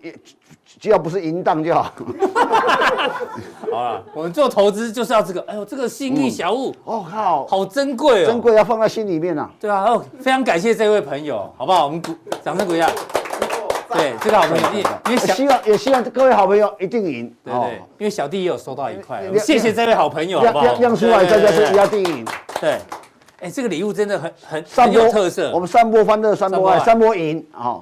[0.79, 1.93] 只要不是淫荡就好。
[3.69, 5.41] 好了，我们做投资就是要这个。
[5.41, 9.51] 哎呦，这个心意小物，哦靠，好珍贵哦，珍贵要放在心里面啊。
[9.59, 11.85] 对啊，哦，非常感谢这位朋友，好不好？
[11.85, 12.13] 我们鼓
[12.43, 12.89] 掌声鼓一下。
[13.93, 20.77] 对，这个好朋友，因为希望也希望各位好朋友一定赢，对对，因为小弟也有收到一块，谢谢这位好朋友，好不好？
[20.79, 22.25] 让出来大家是一定赢，
[22.59, 22.79] 对，
[23.39, 27.79] 哎，这个礼物真的很很很有特色，我们三波欢乐，三波爱，三波赢， 啊，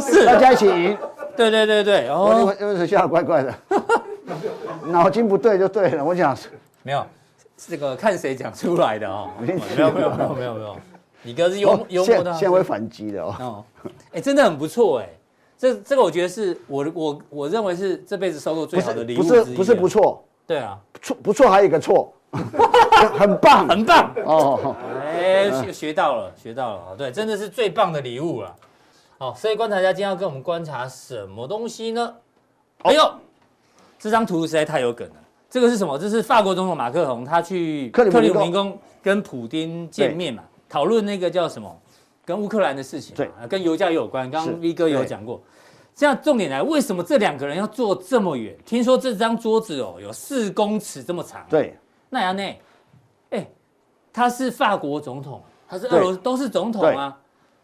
[0.00, 0.98] 是大家一起赢，
[1.36, 3.54] 对对对对，然后因为笑得怪怪的，
[4.86, 6.36] 脑筋不对就对了，我讲
[6.82, 7.06] 没有，
[7.56, 10.76] 这个看谁讲出来的哦，没有没有没有没有没有，
[11.22, 13.64] 你哥是幽幽默的，现在会反击的哦，
[14.12, 15.08] 哎，真的很不错哎。
[15.58, 22.12] 这这个我觉得是我我我认为是这辈子收过最好的礼物，不是不是不错，对啊，错不错还有一个错，
[23.18, 28.54] 很棒很棒哦，哎学学到了学到了，对，真的是最棒的礼物了。
[29.18, 32.14] 好，所以观察家今天要跟我们观察什么东西呢？
[32.82, 33.10] 哎呦，
[33.98, 35.14] 这张图实在太有梗了。
[35.48, 35.98] 这个是什么？
[35.98, 41.74] 这是法国总统马克龙他去克里姆林宫跟普丁见面嘛，讨论那个叫什么？
[42.26, 44.30] 跟乌克兰的事情，对，跟油价有关。
[44.30, 45.40] 刚刚 V 哥有讲过。
[45.94, 48.54] 这样重点来，为什么这两个人要坐这么远？
[48.66, 51.46] 听说这张桌子哦有四公尺这么长。
[51.48, 51.74] 对，
[52.10, 52.60] 那杨内，
[53.30, 53.48] 哎，
[54.12, 57.18] 他是法国总统，他是俄罗斯都是总统啊。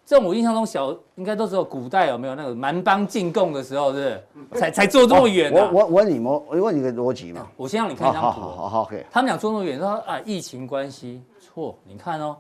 [0.06, 4.60] 这种我印象中小应该都是有古代有没有那个蛮邦进贡的时候，是不是？
[4.60, 5.52] 才才坐这么远。
[5.52, 7.46] 我我问你，我我问你个逻辑嘛。
[7.56, 8.40] 我先让你看一张图。
[8.40, 9.04] 好好好，OK。
[9.10, 11.78] 他们俩坐那么远，说啊疫情关系错。
[11.84, 12.38] 你看哦，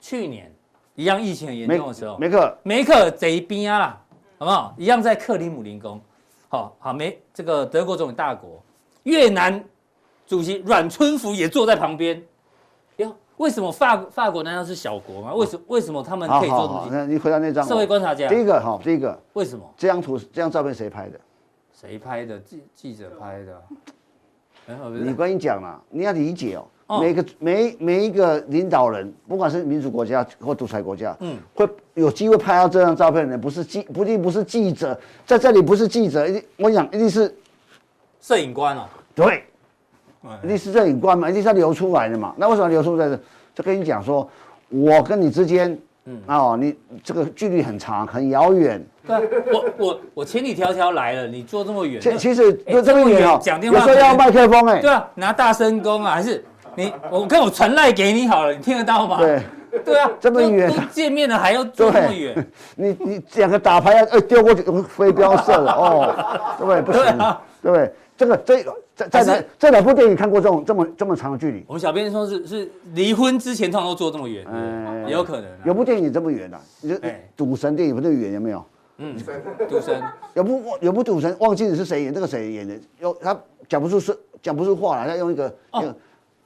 [0.00, 0.50] 去年
[0.94, 4.00] 一样疫情很严重的时候，梅克梅克贼兵啊啦，
[4.38, 4.74] 好不好？
[4.78, 6.00] 一样在克里姆林宫。
[6.48, 8.62] 好好没这个德国总统大国，
[9.02, 9.64] 越南
[10.24, 12.22] 主席阮春福也坐在旁边。
[12.98, 15.34] 哟为什么法法国难道是小国吗？
[15.34, 16.90] 为什么为什么他们可以做东西？
[16.92, 18.28] 那你回答那张社会观察家。
[18.28, 21.18] 第一个哈，第一个为什么这张图这张照片谁拍的？
[21.72, 22.38] 谁拍的？
[22.38, 23.62] 记记者拍的。
[25.02, 26.64] 你跟你讲了，你要理解哦。
[27.00, 37.34] 每个每每一个领导人，不管是民主国家或独裁国家，嗯，会有机会拍到这张照片的人，不是记不一定不是记者，在这里不是记者，一定我讲一定是
[38.20, 38.86] 摄影官哦。
[39.14, 39.44] 对。
[40.42, 42.32] 一定是摄影官嘛，一定是要流出来的嘛。
[42.38, 43.20] 那为什么流出来的？
[43.54, 44.26] 就跟你讲说，
[44.70, 48.82] 我跟你之间，嗯，哦，你这个距离很长，很遥远。
[49.06, 49.16] 对，
[49.52, 52.00] 我我我千里迢迢来了，你坐这么远。
[52.00, 54.80] 其其实就这么远哦，讲电话有时候要麦克风哎。
[54.80, 56.42] 对啊，拿大声公啊，还是
[56.76, 59.18] 你我看我传赖给你好了，你听得到吗？
[59.18, 59.42] 对，
[59.84, 62.46] 对啊， 这么远，见面了还要坐这么远。
[62.76, 66.82] 你你两个打牌要呃丢过去飞镖射了 哦，对不对？
[66.82, 67.18] 不行，
[67.62, 67.92] 对不对？
[68.16, 68.74] 这个这个。
[68.96, 71.64] 在在哪这两部电影看过这种这么这么长的距离？
[71.66, 75.50] 我们小编说是是离婚之前通常都坐这么远，嗯，也有可能。
[75.64, 76.96] 有部电影这么远的，你就
[77.36, 78.64] 赌神电影不是远有没有？
[78.98, 79.16] 嗯，
[79.68, 80.00] 赌神
[80.34, 82.74] 有部有部赌神忘记了是谁演，那个谁演的？
[83.00, 83.36] 有他
[83.68, 85.96] 讲不出是讲不出话来，他用一个哦，那个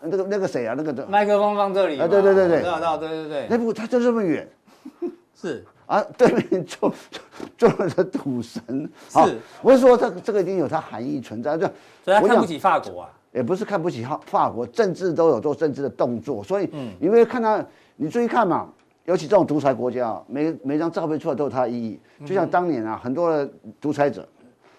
[0.01, 0.75] 那个那个谁啊？
[0.77, 2.07] 那个的麦克风放这里啊？
[2.07, 3.47] 对对对对，知道对对对。
[3.51, 4.49] 那不他就这么远，
[5.35, 5.65] 是。
[5.87, 6.93] 啊，对面坐
[7.57, 8.63] 坐着赌神，
[9.09, 11.67] 是，我是说这个这个一定有它含义存在，就
[12.05, 16.69] 所以他看不起法国啊，也不是看不起法法国，政治都有做政治的动作，所以
[17.01, 17.59] 你会看到，
[17.97, 18.69] 你注意看嘛，
[19.07, 24.29] 尤其这种独裁国家，每每张照片出来都有它的意义，就像当年啊，很多的独裁者，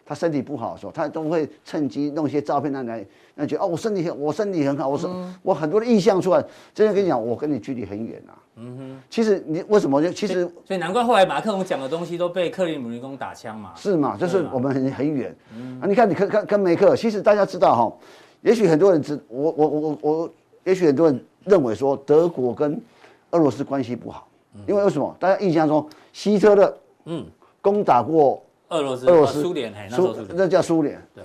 [0.09, 6.43] 他身体不好的时候，他都会趁机弄一些照片来来，那觉得哦，我身体很我身体很好，我说我很多的意向出来，
[6.73, 8.33] 真的跟你讲，我跟你距离很远啊。
[8.55, 13.71] 嗯哼，其实你为什么就其实，所以难怪后来马克龙讲的东西都被克里姆林宫打枪嘛。
[13.75, 14.17] 是嘛？
[14.17, 15.35] 就是我们很很远。
[15.55, 17.93] 嗯啊，你看，你看看跟梅克，其实大家知道哈，
[18.41, 20.29] 也许很多人知我我我我，
[20.63, 22.81] 也许很多人认为说德国跟
[23.29, 24.27] 俄罗斯关系不好，
[24.65, 25.15] 因为为什么？
[25.19, 27.23] 大家印象中希特勒嗯
[27.61, 31.01] 攻打过俄罗斯，俄罗斯苏联，苏那叫苏联。
[31.13, 31.23] 对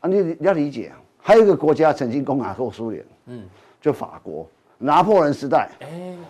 [0.00, 3.44] 啊，你你要理解，还有一个国家曾经攻打过苏联，嗯，
[3.80, 4.46] 就法国。
[4.78, 5.70] 拿破仑时代，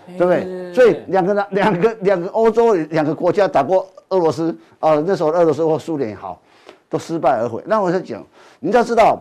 [0.06, 0.72] 对不对？
[0.72, 6.40] 所以两个两两个两个欧洲两个国家打过俄罗斯啊，那时候俄罗斯或苏联也好，
[6.88, 7.60] 都失败而回。
[7.66, 8.24] 那我在讲，
[8.60, 9.20] 你要知道，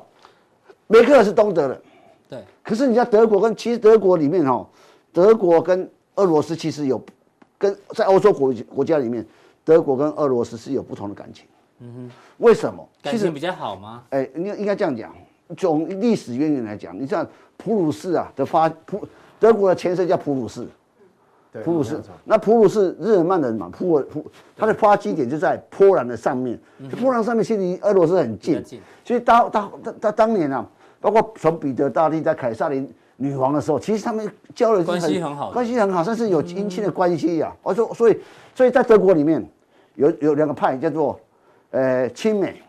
[0.86, 1.82] 梅克尔是东德的，
[2.30, 2.44] 对。
[2.62, 4.68] 可是你在德国跟其实德国里面哦，
[5.12, 7.04] 德国跟俄罗斯其实有
[7.58, 9.26] 跟在欧洲国国家里面，
[9.66, 11.46] 德国跟俄罗斯是有不同的感情。
[11.80, 12.12] 嗯哼。
[12.38, 12.88] 为什么？
[13.02, 14.04] 感情比较好吗？
[14.12, 15.14] 哎，应该应该这样讲。
[15.58, 19.08] 从历史渊源来讲，你像普鲁士啊的发普
[19.40, 20.66] 德国的前身叫普鲁士，
[21.64, 22.02] 普鲁士。
[22.24, 24.26] 那普鲁士日耳曼人嘛，普尔普，
[24.58, 26.60] 它的发基点就在波兰的上面，
[27.00, 28.64] 波兰上面其实离俄罗斯很近，
[29.04, 30.66] 所以当当当当年啊，
[31.00, 37.56] 包括从彼得大帝在凯撒琳女王的时候，其实他们交流关系很好，关系很好，甚至有姻亲的关系呀。
[37.62, 38.20] 我说，所以
[38.56, 39.48] 所以在德国里面
[39.96, 41.20] 有有两个派叫做
[41.72, 42.62] 呃亲美，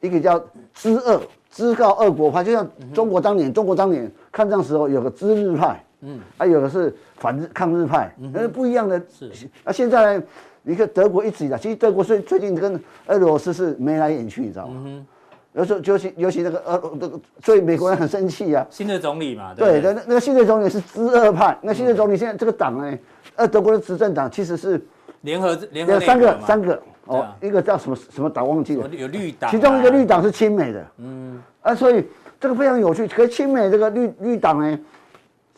[0.00, 0.42] 一个叫
[0.74, 1.20] 知俄。
[1.50, 9.02] 知告俄国派，就像中国当年，中国当年抗战时候有个知日派，嗯，还有的是反日抗日派，那是不一样的。
[9.08, 9.32] 是，
[9.64, 10.22] 那现在
[10.62, 15.06] 你看德国一直以来，其实德国最最近跟俄罗斯是眉来眼去，你知道吗？
[15.54, 18.64] 有时候尤其尤其那个俄那个，所以美国人很生气啊。
[18.68, 22.98] 新的总理嘛，对，那那个新的总理是知俄派，那新的总理现在这个党呢，
[23.36, 24.78] 呃，德国的执政党其实是
[25.22, 26.82] 联合联合三个三个。
[27.08, 32.04] 哦，一个叫什么什么党忘记了，有绿党，其中一个绿党是亲美的，嗯，啊，所以
[32.38, 33.08] 这个非常有趣。
[33.08, 34.78] 可是亲美这个绿绿党呢，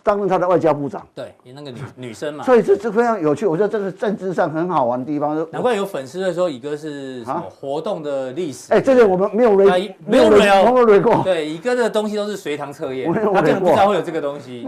[0.00, 3.46] 当了他的外交部长，对，那个女女生嘛，所以这这非常有趣。
[3.46, 5.44] 我觉得这个政治上很好玩的地方。
[5.50, 8.72] 难怪有粉丝会说，乙哥是什么活动的历史。
[8.72, 11.20] 哎，这个我们没有雷，没有雷哦，没有雷过。
[11.24, 14.64] 对，乙哥的东西都是随堂测验，他根本不知道会有这个东西。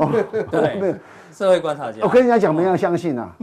[0.50, 0.96] 对。
[1.33, 3.35] 社会观察家，我跟人家讲，没人相信啊。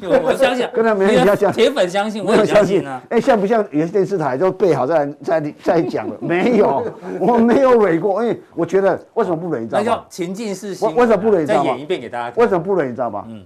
[0.00, 3.02] 我相信，跟他没人相信，铁粉相信，我也相信啊。
[3.08, 6.16] 哎，像不像有些电视台都备好再再再讲了？
[6.20, 6.84] 没有，
[7.20, 8.22] 我没有蕊过。
[8.22, 9.60] 因为我觉得为什么不蕊？
[9.60, 9.84] 你知道吗？
[9.86, 10.68] 那叫情境式。
[10.94, 11.44] 为什么不蕊？
[11.44, 12.34] 再演一遍给大家。
[12.36, 12.88] 为什么不蕊？
[12.88, 13.24] 你知道吗？
[13.28, 13.44] 嗯。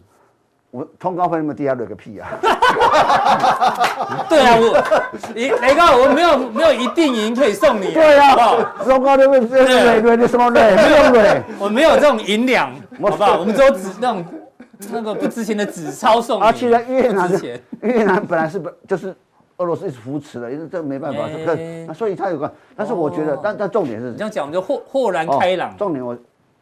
[0.76, 2.28] 我通告费那么低，还累个屁啊！
[4.28, 4.76] 对啊，我
[5.34, 7.94] 你雷哥，我没有没有一定赢可以送你。
[7.94, 8.34] 对啊，
[8.84, 10.76] 通告费那累累累什么累？
[10.76, 13.38] 没有累， 我没有这种银两，好不好？
[13.38, 14.22] 我们只有纸那种
[14.90, 16.44] 那个不值钱的纸钞送你。
[16.44, 17.40] 而且越南的
[17.80, 19.16] 越南本来是不就是
[19.56, 21.20] 俄罗斯一直扶持的，因为这没办法，
[21.88, 25.74] 那所以他有个，但是我觉得，但但重点是这样讲，我们就豁豁然开朗。
[25.78, 26.14] 重点我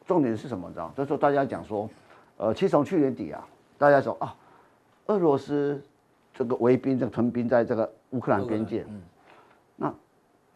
[0.07, 0.69] 重点是什么？
[0.69, 0.93] 你知道？
[0.97, 1.91] 就是说大家讲说，
[2.37, 3.43] 呃，其实从去年底啊。
[3.85, 4.35] 大家说啊，
[5.09, 5.79] 俄罗斯
[6.33, 9.03] 这个围兵、这个屯兵在这个乌克兰边界，嗯，
[9.77, 9.95] 那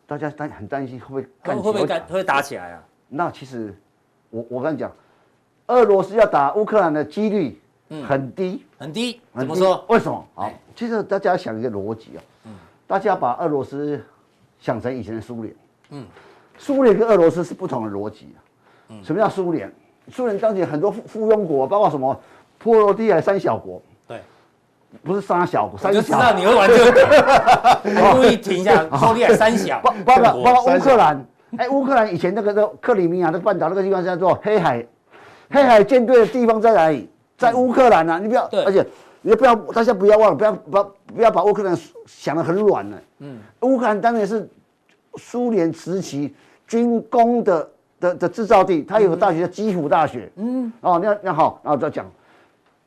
[0.07, 2.83] 大家担很担心会不会干起会不会干会打起来啊？
[3.07, 3.79] 那其实
[4.31, 4.91] 我我跟你讲，
[5.67, 7.61] 俄罗斯要打乌克兰的几率
[8.07, 9.85] 很低，嗯，很低，怎么说？
[9.91, 10.27] 为什么？
[10.35, 12.55] 好，其实大家想一个逻辑啊，嗯，
[12.87, 14.03] 大家把俄罗斯
[14.59, 15.55] 想成以前的苏联，
[15.91, 16.07] 嗯，
[16.57, 18.41] 苏联跟俄罗斯是不同的逻辑啊，
[18.89, 19.71] 嗯，什么叫苏联？
[20.11, 22.19] 苏联当年很多附附庸国，包括什么？
[22.59, 24.21] 波罗的海三小国，对，
[25.03, 26.01] 不是三小国，三小。
[26.01, 27.81] 就知道你会玩这个，
[28.15, 28.85] 故意停一下。
[28.85, 31.27] 波罗的海三小，包包括包括乌克兰。
[31.57, 34.85] 哎，乌克兰以前那个叫克里米亚那个半岛那个地方叫做黑海，
[35.51, 37.09] 黑海舰队的地方在哪里？
[37.39, 38.19] 在乌克兰啊！
[38.19, 38.85] 你不要，而且
[39.23, 42.99] 你不要，大家不要忘了，不要把不要把乌克兰想得很软呢。
[43.21, 44.47] 嗯，乌克兰当年是
[45.15, 46.35] 苏联时期
[46.67, 47.69] 军工的
[48.01, 50.29] 的的制造地，它有个大学叫基辅大学。
[50.35, 52.05] 嗯，哦，那那好，那我再讲。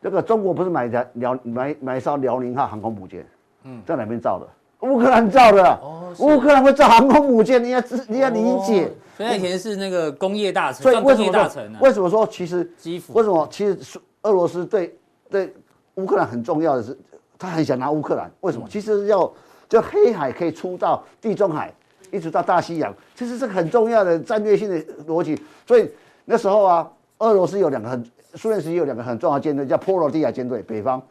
[0.01, 3.25] 这个中国不是买的辽买买一艘辽宁号航空母舰，
[3.63, 4.47] 嗯，在哪边造的？
[4.87, 5.63] 乌克兰造的。
[5.63, 8.91] 哦，乌克兰会造航空母舰，你要知你要理解。
[9.15, 11.61] 所以以前是那个工业大城，所以为什么说？
[11.79, 13.13] 为什么说其实基辅？
[13.13, 14.97] 为什么其实俄罗斯对
[15.29, 15.53] 对
[15.95, 16.97] 乌克兰很重要的是，
[17.37, 18.31] 他很想拿乌克兰。
[18.39, 18.65] 为什么？
[18.67, 19.31] 其实要
[19.69, 21.71] 就黑海可以出到地中海，
[22.09, 25.39] 一直到大西洋，其实是很重要的战略性的逻辑。
[25.67, 25.87] 所以
[26.25, 28.03] 那时候啊，俄罗斯有两个很。
[28.34, 31.01] 苏联时期有两个很重要的舰队，叫波罗的海舰队，北方，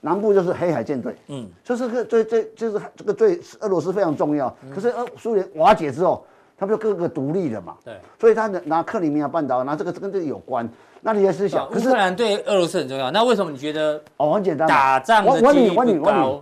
[0.00, 1.12] 南部就是黑海舰队。
[1.26, 4.46] 嗯，就是个最最，就是这个对俄罗斯非常重要。
[4.62, 6.24] 嗯、可是俄苏联瓦解之后，
[6.56, 7.74] 他们就各个独立了嘛。
[7.84, 10.70] 对，所以他拿克里米亚半岛，拿这个跟这个有关。
[11.00, 13.10] 那你也是想，乌克兰对俄罗斯很重要。
[13.10, 14.00] 那为什么你觉得？
[14.18, 16.40] 哦，很简单，打仗的几率不高。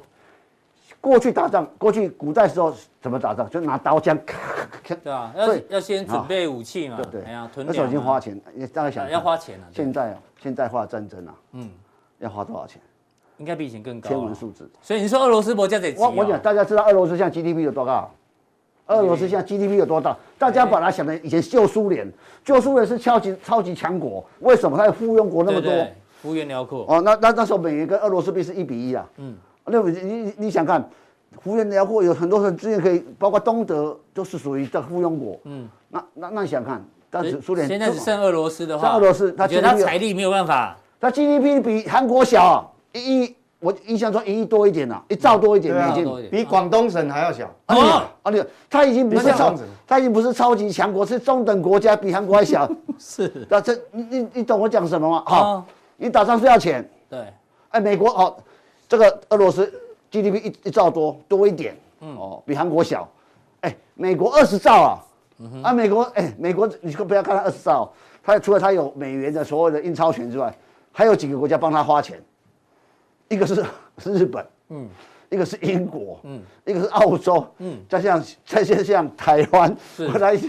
[1.06, 3.48] 过去打仗，过去古代时候怎么打仗？
[3.48, 4.18] 就拿刀枪，
[5.04, 6.96] 对啊， 要要先准备武器嘛。
[6.96, 9.66] 对对，哎呀，那时候已经花钱，你大概想要花钱了。
[9.72, 11.70] 现在啊，现在花战争啊，嗯，
[12.18, 12.82] 要花多少钱？
[13.38, 14.08] 应该比以前更高。
[14.08, 14.68] 天文数字。
[14.82, 18.10] 所以你说俄罗斯国家得我我讲，大家知道俄罗斯现在 GDP 有多高？
[18.88, 20.16] 俄罗斯现在 GDP 有多大？
[20.36, 22.12] 大家本来想的以前旧苏联，
[22.44, 25.72] 旧苏联是超级超级强国，为什么它有附庸国那么多？
[26.20, 26.84] 幅员辽阔。
[26.88, 29.08] 哦，那那那时候美元跟俄罗斯币是一比一啊。
[29.18, 29.36] 嗯。
[29.66, 30.88] 那你你你想看？
[31.42, 35.38] 幅员辽阔，有很多的资源可以，包括东德都是属于在附庸国。
[35.44, 47.44] 嗯，那那那你想看，但是苏联现在只剩俄罗斯的话，剩俄罗斯他觉得他财力没有办法，他 GDP 比韩国小一亿，我印象中一亿多一点呐，一兆多一点美金，比广东省还要小。
[47.66, 49.54] 啊，啊，对，他已经不是超，
[49.86, 52.66] 他已经不是超级强国，是中等国家，比韩国还小。
[52.98, 55.22] 是，那这你你你懂我讲什么吗？
[55.26, 55.64] 好，
[55.98, 56.88] 你打仗是要钱。
[57.10, 57.26] 对，
[57.70, 58.36] 哎，美国哦，
[58.88, 59.72] 这个俄罗斯
[60.10, 61.76] GDP 一一兆多多一点。
[62.00, 62.16] 嗯。
[62.16, 63.08] 哦，比韩国小，
[63.60, 65.04] 哎，美国二十兆啊，
[65.38, 70.54] 嗯、啊，美国哎，美国你可不要看它二十兆，它除了它有美元的所有的印钞权之外，
[70.92, 72.22] 还有几个国家帮他花钱，
[73.28, 73.64] 一个是
[73.98, 74.88] 是日本，嗯，
[75.30, 80.48] 一个是英国，嗯，一个是澳洲，嗯，再像再像像台湾，是，他一起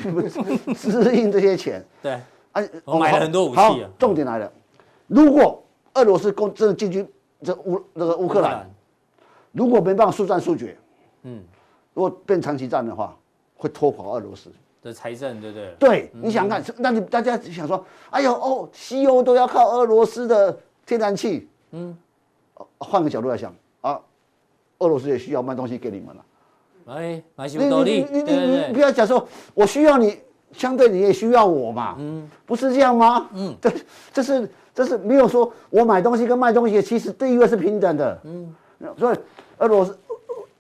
[0.74, 2.12] 支应这些钱，对，
[2.52, 3.90] 啊，我买了很多武器啊。
[3.98, 4.52] 重点来了，
[5.08, 5.62] 如果
[5.96, 7.08] 俄罗斯攻真的进军
[7.42, 8.70] 这乌那个乌克兰，
[9.52, 10.78] 如果没办法速战速决。
[11.24, 11.44] 嗯，
[11.94, 13.18] 如果变长期战的话，
[13.58, 14.52] 会拖垮俄罗斯。
[14.82, 15.76] 的财政，对不对？
[15.80, 21.98] 对，你想看，那你大家想说，哎呦哦，西欧都要靠俄罗斯的天然气，嗯，
[22.78, 24.00] 换个角度来想啊，
[24.78, 26.26] 俄罗斯也需要卖东西给你们了，
[26.86, 28.06] 哎，买什么动力？
[28.10, 30.18] 你你你你不要讲说，我需要你，
[30.54, 33.28] 相对你也需要我嘛，嗯，不是这样吗？
[33.34, 33.72] 嗯，这
[34.14, 38.56] 这是这是没有说我买东西跟卖东西其实地位是平等的，嗯，
[38.96, 39.18] 所以
[39.58, 39.98] 俄罗斯。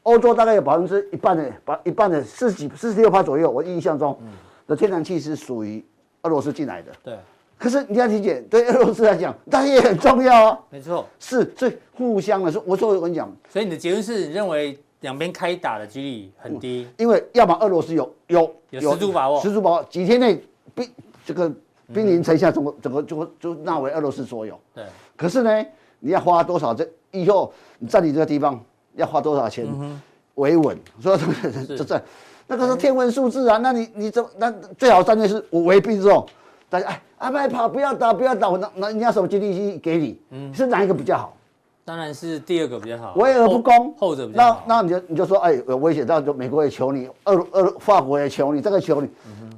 [0.03, 4.17] 欧洲大概有百分之一半的，把一半的四十几、四十六趴左右，我印象中
[4.65, 5.83] 的天然气是属于
[6.21, 6.91] 俄罗斯进来的。
[7.03, 7.17] 对。
[7.57, 10.59] 可是你要理解，对俄罗斯来讲，它也很重要啊。
[10.69, 11.05] 没错。
[11.19, 13.29] 是，所以互相的说，我说我跟你讲。
[13.49, 20.41] 所以你的结论是认为两边开打的几率很低，因为要么俄罗斯有有有十足把握，十足把握，几天内
[20.73, 20.89] 必
[21.25, 21.51] 这个
[21.93, 24.59] 兵临城下，怎么怎么就就纳为俄罗斯所有。
[24.73, 24.83] 对。
[25.15, 25.65] 可是呢，
[25.99, 26.73] 你要花多少？
[26.73, 28.59] 这以后你占领这个地方。
[28.97, 29.63] 要花多少钱
[30.33, 30.75] 维稳？
[30.99, 31.33] 说这个
[31.77, 32.01] 这这，
[32.47, 33.59] 那个是天文数字啊！
[33.59, 36.27] 那你你怎么那最好战略是我围兵之后，
[36.67, 40.19] 大家哎，阿、啊、麦跑不要打不要打，我拿拿人家手机利息给你？
[40.31, 41.36] 嗯，是哪一个比较好？
[41.87, 44.63] 当然是第二个比较好，围而不攻，后者比较好。
[44.67, 49.09] 那那你就你就说，哎，有威胁到就美国也求你，俄俄法国也求你，这个求你，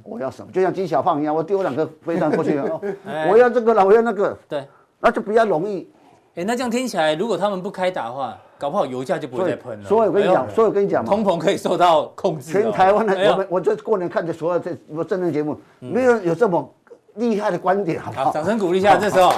[0.04, 0.52] 我要什么？
[0.52, 2.56] 就像金小胖一样，我丢两个飞弹过去，
[3.28, 4.64] 我要这个了，我要那个，对，
[5.00, 5.90] 那就比较容易。
[6.36, 9.88] 哎，那这样听起来，如果他们不开打的话，搞不好油价就不会再喷了。
[9.88, 12.52] 所以我跟你讲，所以我跟你讲嘛，通膨可以受到控制。
[12.52, 16.72] 全台湾的我们，我这过年看的所有这什么政论节目，没有有这么
[17.16, 18.30] 厉害的观点，好不好？
[18.30, 19.32] 掌声鼓励一下，这时候。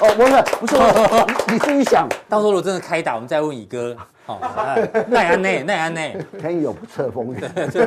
[0.00, 0.74] 哦，不是，不是，
[1.52, 3.94] 你自己想，到时候如果真的开打，我们再问乙哥。
[4.24, 4.40] 好，
[5.08, 7.40] 奈安内，奈安内，天有不测风云。
[7.40, 7.68] 对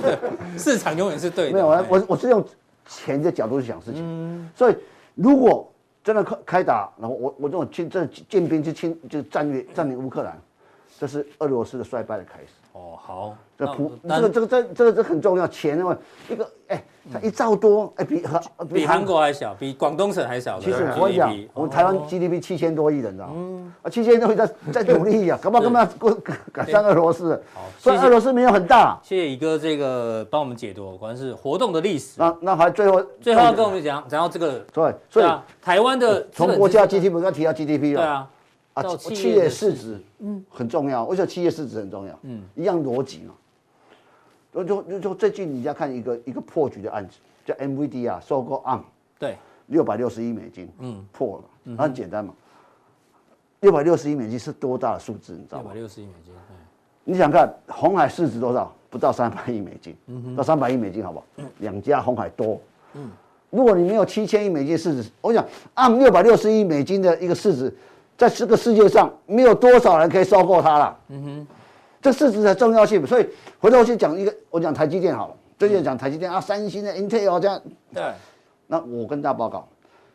[0.00, 0.18] 对，
[0.56, 1.52] 市场永远是对的。
[1.52, 2.42] 没有，我我我是用
[2.86, 4.50] 钱的角度去想事情。
[4.56, 4.76] 所以
[5.14, 5.70] 如果
[6.02, 10.40] 真的开开打，然后我我这种进这进兵去侵就战略占领乌克兰，
[10.98, 12.46] 这是俄罗斯的衰败的开始。
[12.72, 15.96] 哦，好，这普这个这个这这个这很重要，钱的话
[16.28, 16.82] 一个哎。
[17.12, 18.40] 它一兆多，哎，比和
[18.72, 20.60] 比韩国还小，比广东省还小。
[20.60, 23.74] 其实我跟你讲，我们台湾 GDP 七千多亿人，你知道吗？
[23.82, 26.14] 啊，七千多亿在在努力啊，干嘛干嘛过
[26.52, 27.42] 赶上俄罗斯？
[27.76, 28.96] 所以俄罗斯没有很大。
[29.02, 32.12] 谢谢宇哥这个帮我们解读，果然是活动的历史。
[32.18, 35.28] 那那还最后最后要跟我们讲讲到这个，对，所以
[35.60, 38.28] 台湾的从国家 GDP 刚提到 GDP 了，对啊，
[38.74, 42.18] 啊，企业市值嗯很重要，为什么企业市值很重要？
[42.22, 43.34] 嗯，一样逻辑嘛。
[44.52, 47.16] 就就就最近你要看一个一个破局的案子。
[47.44, 48.82] 叫 NVIDIA 啊，收购 ARM，
[49.18, 52.32] 对，六百六十亿美金，嗯，破了，嗯、很简单嘛，
[53.58, 55.32] 六百六十亿美金是多大的数字？
[55.32, 55.64] 你知道吗？
[55.64, 56.32] 六百六十亿美金，
[57.02, 58.72] 你想看红海市值多少？
[58.88, 61.24] 不到三百亿美金，嗯，到三百亿美金，好不好？
[61.58, 62.60] 两、嗯、家红海多，
[62.94, 63.10] 嗯，
[63.50, 65.44] 如果你没有七千亿美金市值，我想
[65.74, 67.76] ARM 六百六十亿美金的一个市值，
[68.16, 71.46] 在这个世界上没有多少人可以收购它了，嗯哼，
[72.00, 73.26] 这市值的重要性，所以
[73.58, 75.36] 回头去讲一个，我讲台积电好了。
[75.58, 77.62] 最近讲台积电啊，三星的 Intel 这样，
[77.94, 78.02] 对，
[78.66, 79.68] 那我跟大家报告，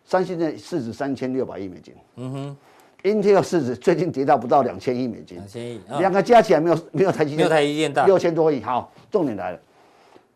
[0.04, 2.58] 三星的市值三千六百亿美金，嗯哼
[3.04, 8.62] ，Intel 市值最近跌到不到两千亿美金，两千亿，两个加起来没有没有台积电，没有台积电大，六千多亿。
[8.62, 9.60] 好，重点来了，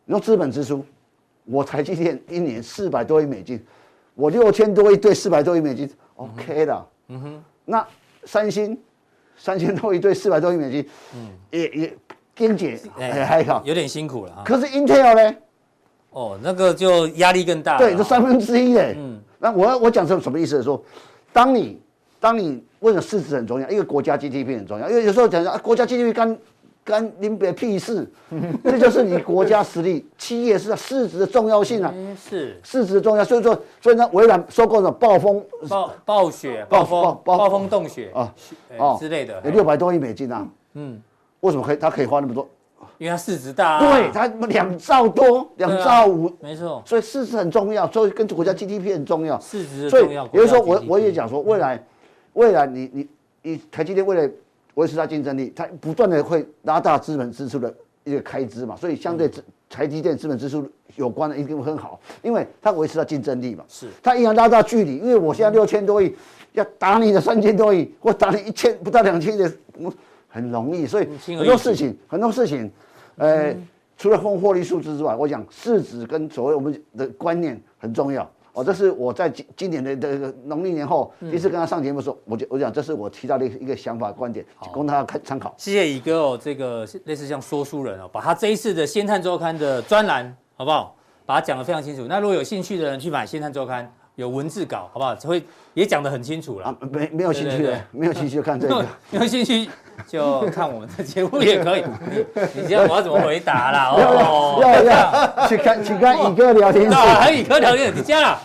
[0.06, 0.86] 你说资本支出，
[1.44, 3.62] 我台积电一年四百多亿美金，
[4.16, 7.88] 我六千多亿对四百多亿美金，OK 的，嗯哼，那
[8.26, 8.78] 三星
[9.36, 11.98] 三千多一对四百多亿美金，嗯，也也。
[12.38, 14.42] 英姐还好，有点辛苦了哈。
[14.44, 15.36] 可是 Intel 呢？
[16.10, 17.78] 哦，那个就压力更大。
[17.78, 18.96] 对，这三分之一哎。
[18.98, 20.64] 嗯，那我我讲这什么意思？
[20.64, 20.84] 说，
[21.32, 21.80] 当你
[22.20, 26.36] 当你为了市值很重要，一个国家 GDP 很重要，因为有时候讲讲啊，国家 GDP 干
[26.84, 28.10] 干您别屁事，
[28.64, 31.94] 这就是你国家实力，企业是市值的重要性啊。
[32.16, 38.34] 是市值的重要，所以说所以呢，微软收购了暴风暴暴雪暴风暴风洞雪啊
[38.78, 40.48] 哦之类的，有六百多亿美金啊。
[40.74, 41.02] 嗯。
[41.42, 41.76] 为什么可以？
[41.76, 42.48] 他可以花那么多？
[43.00, 43.80] 因为他市值大。
[43.80, 46.84] 对，他两兆多，两兆五，没错。
[46.86, 49.40] 所以市值很重要，所以跟国家 GDP 很重要。
[49.40, 50.28] 市值重要。
[50.28, 51.84] 所以有时候我我也讲说，未来
[52.34, 53.08] 未来你你
[53.42, 54.32] 你台积电为了
[54.76, 59.30] 维持它竞争力，它不断的会拉大资本支出的一个开支嘛，所以相对
[59.70, 63.64] 台积电资本支出有关的一定会很好，因为它维持它竞争力嘛。
[63.68, 63.88] 是。
[64.02, 66.16] 它一样拉大距离，因为我现在六千多亿，
[66.54, 69.52] 要打你的三千多亿，或打你一千不到两千亿的。
[70.34, 72.72] 很容易，所以很多事情，很多事情，
[73.18, 73.54] 呃，
[73.98, 78.32] 除了分获利数字之外，我想市值跟所谓我们的观念很重要。
[78.54, 85.54] 哦，这是我在今今年的这个农历年后第一次跟他上节目的时候，我就我讲这是我提到的一个想法观点，供他看参考。
[85.58, 90.96] 谢谢乙哥哦，这个类似像说书人哦，把他这一次的《先探周刊》的专栏好不好，
[91.26, 92.06] 把它讲得非常清楚。
[92.08, 93.86] 那如果有兴趣的人去买《先探周刊》。
[94.22, 95.16] 有文字稿，好不好？
[95.16, 95.44] 会
[95.74, 96.68] 也讲得很清楚了。
[96.68, 98.86] 啊，没没有兴趣的，没有兴趣就看这个。
[99.10, 99.68] 没有兴趣
[100.08, 101.84] 就看我们的节目也可以。
[102.56, 103.90] 你知道我要怎么回答啦？
[103.98, 106.96] 哦，要要去看去看乙哥聊天室。
[106.96, 108.42] 啊，还有乙哥聊天室，你加了。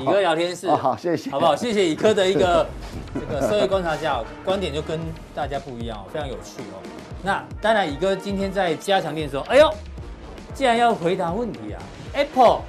[0.00, 0.68] 乙哥聊天室。
[0.68, 1.30] 好，谢谢。
[1.30, 1.54] 好不好？
[1.54, 2.66] 谢谢乙哥的一个
[3.14, 4.98] 这个社会观察家，观点就跟
[5.34, 6.82] 大家不一样，非常有趣哦。
[7.22, 9.70] 那当然，乙哥今天在加强店说，哎呦，
[10.52, 11.80] 既然要回答问题啊
[12.12, 12.60] ，Apple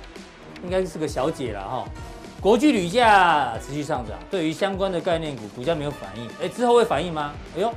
[0.63, 1.85] 应该是个小姐了哈。
[2.45, 6.29] 国际铝价持续上涨，对于相关的概念股，股价没有反应。
[6.39, 7.33] 哎，之后会反应吗？
[7.57, 7.73] 哎呦，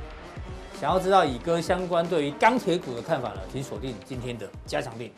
[0.79, 3.41] 想要知道乙哥相关对于钢铁股的看法呢？
[3.51, 5.09] 请锁定今天的加强錠。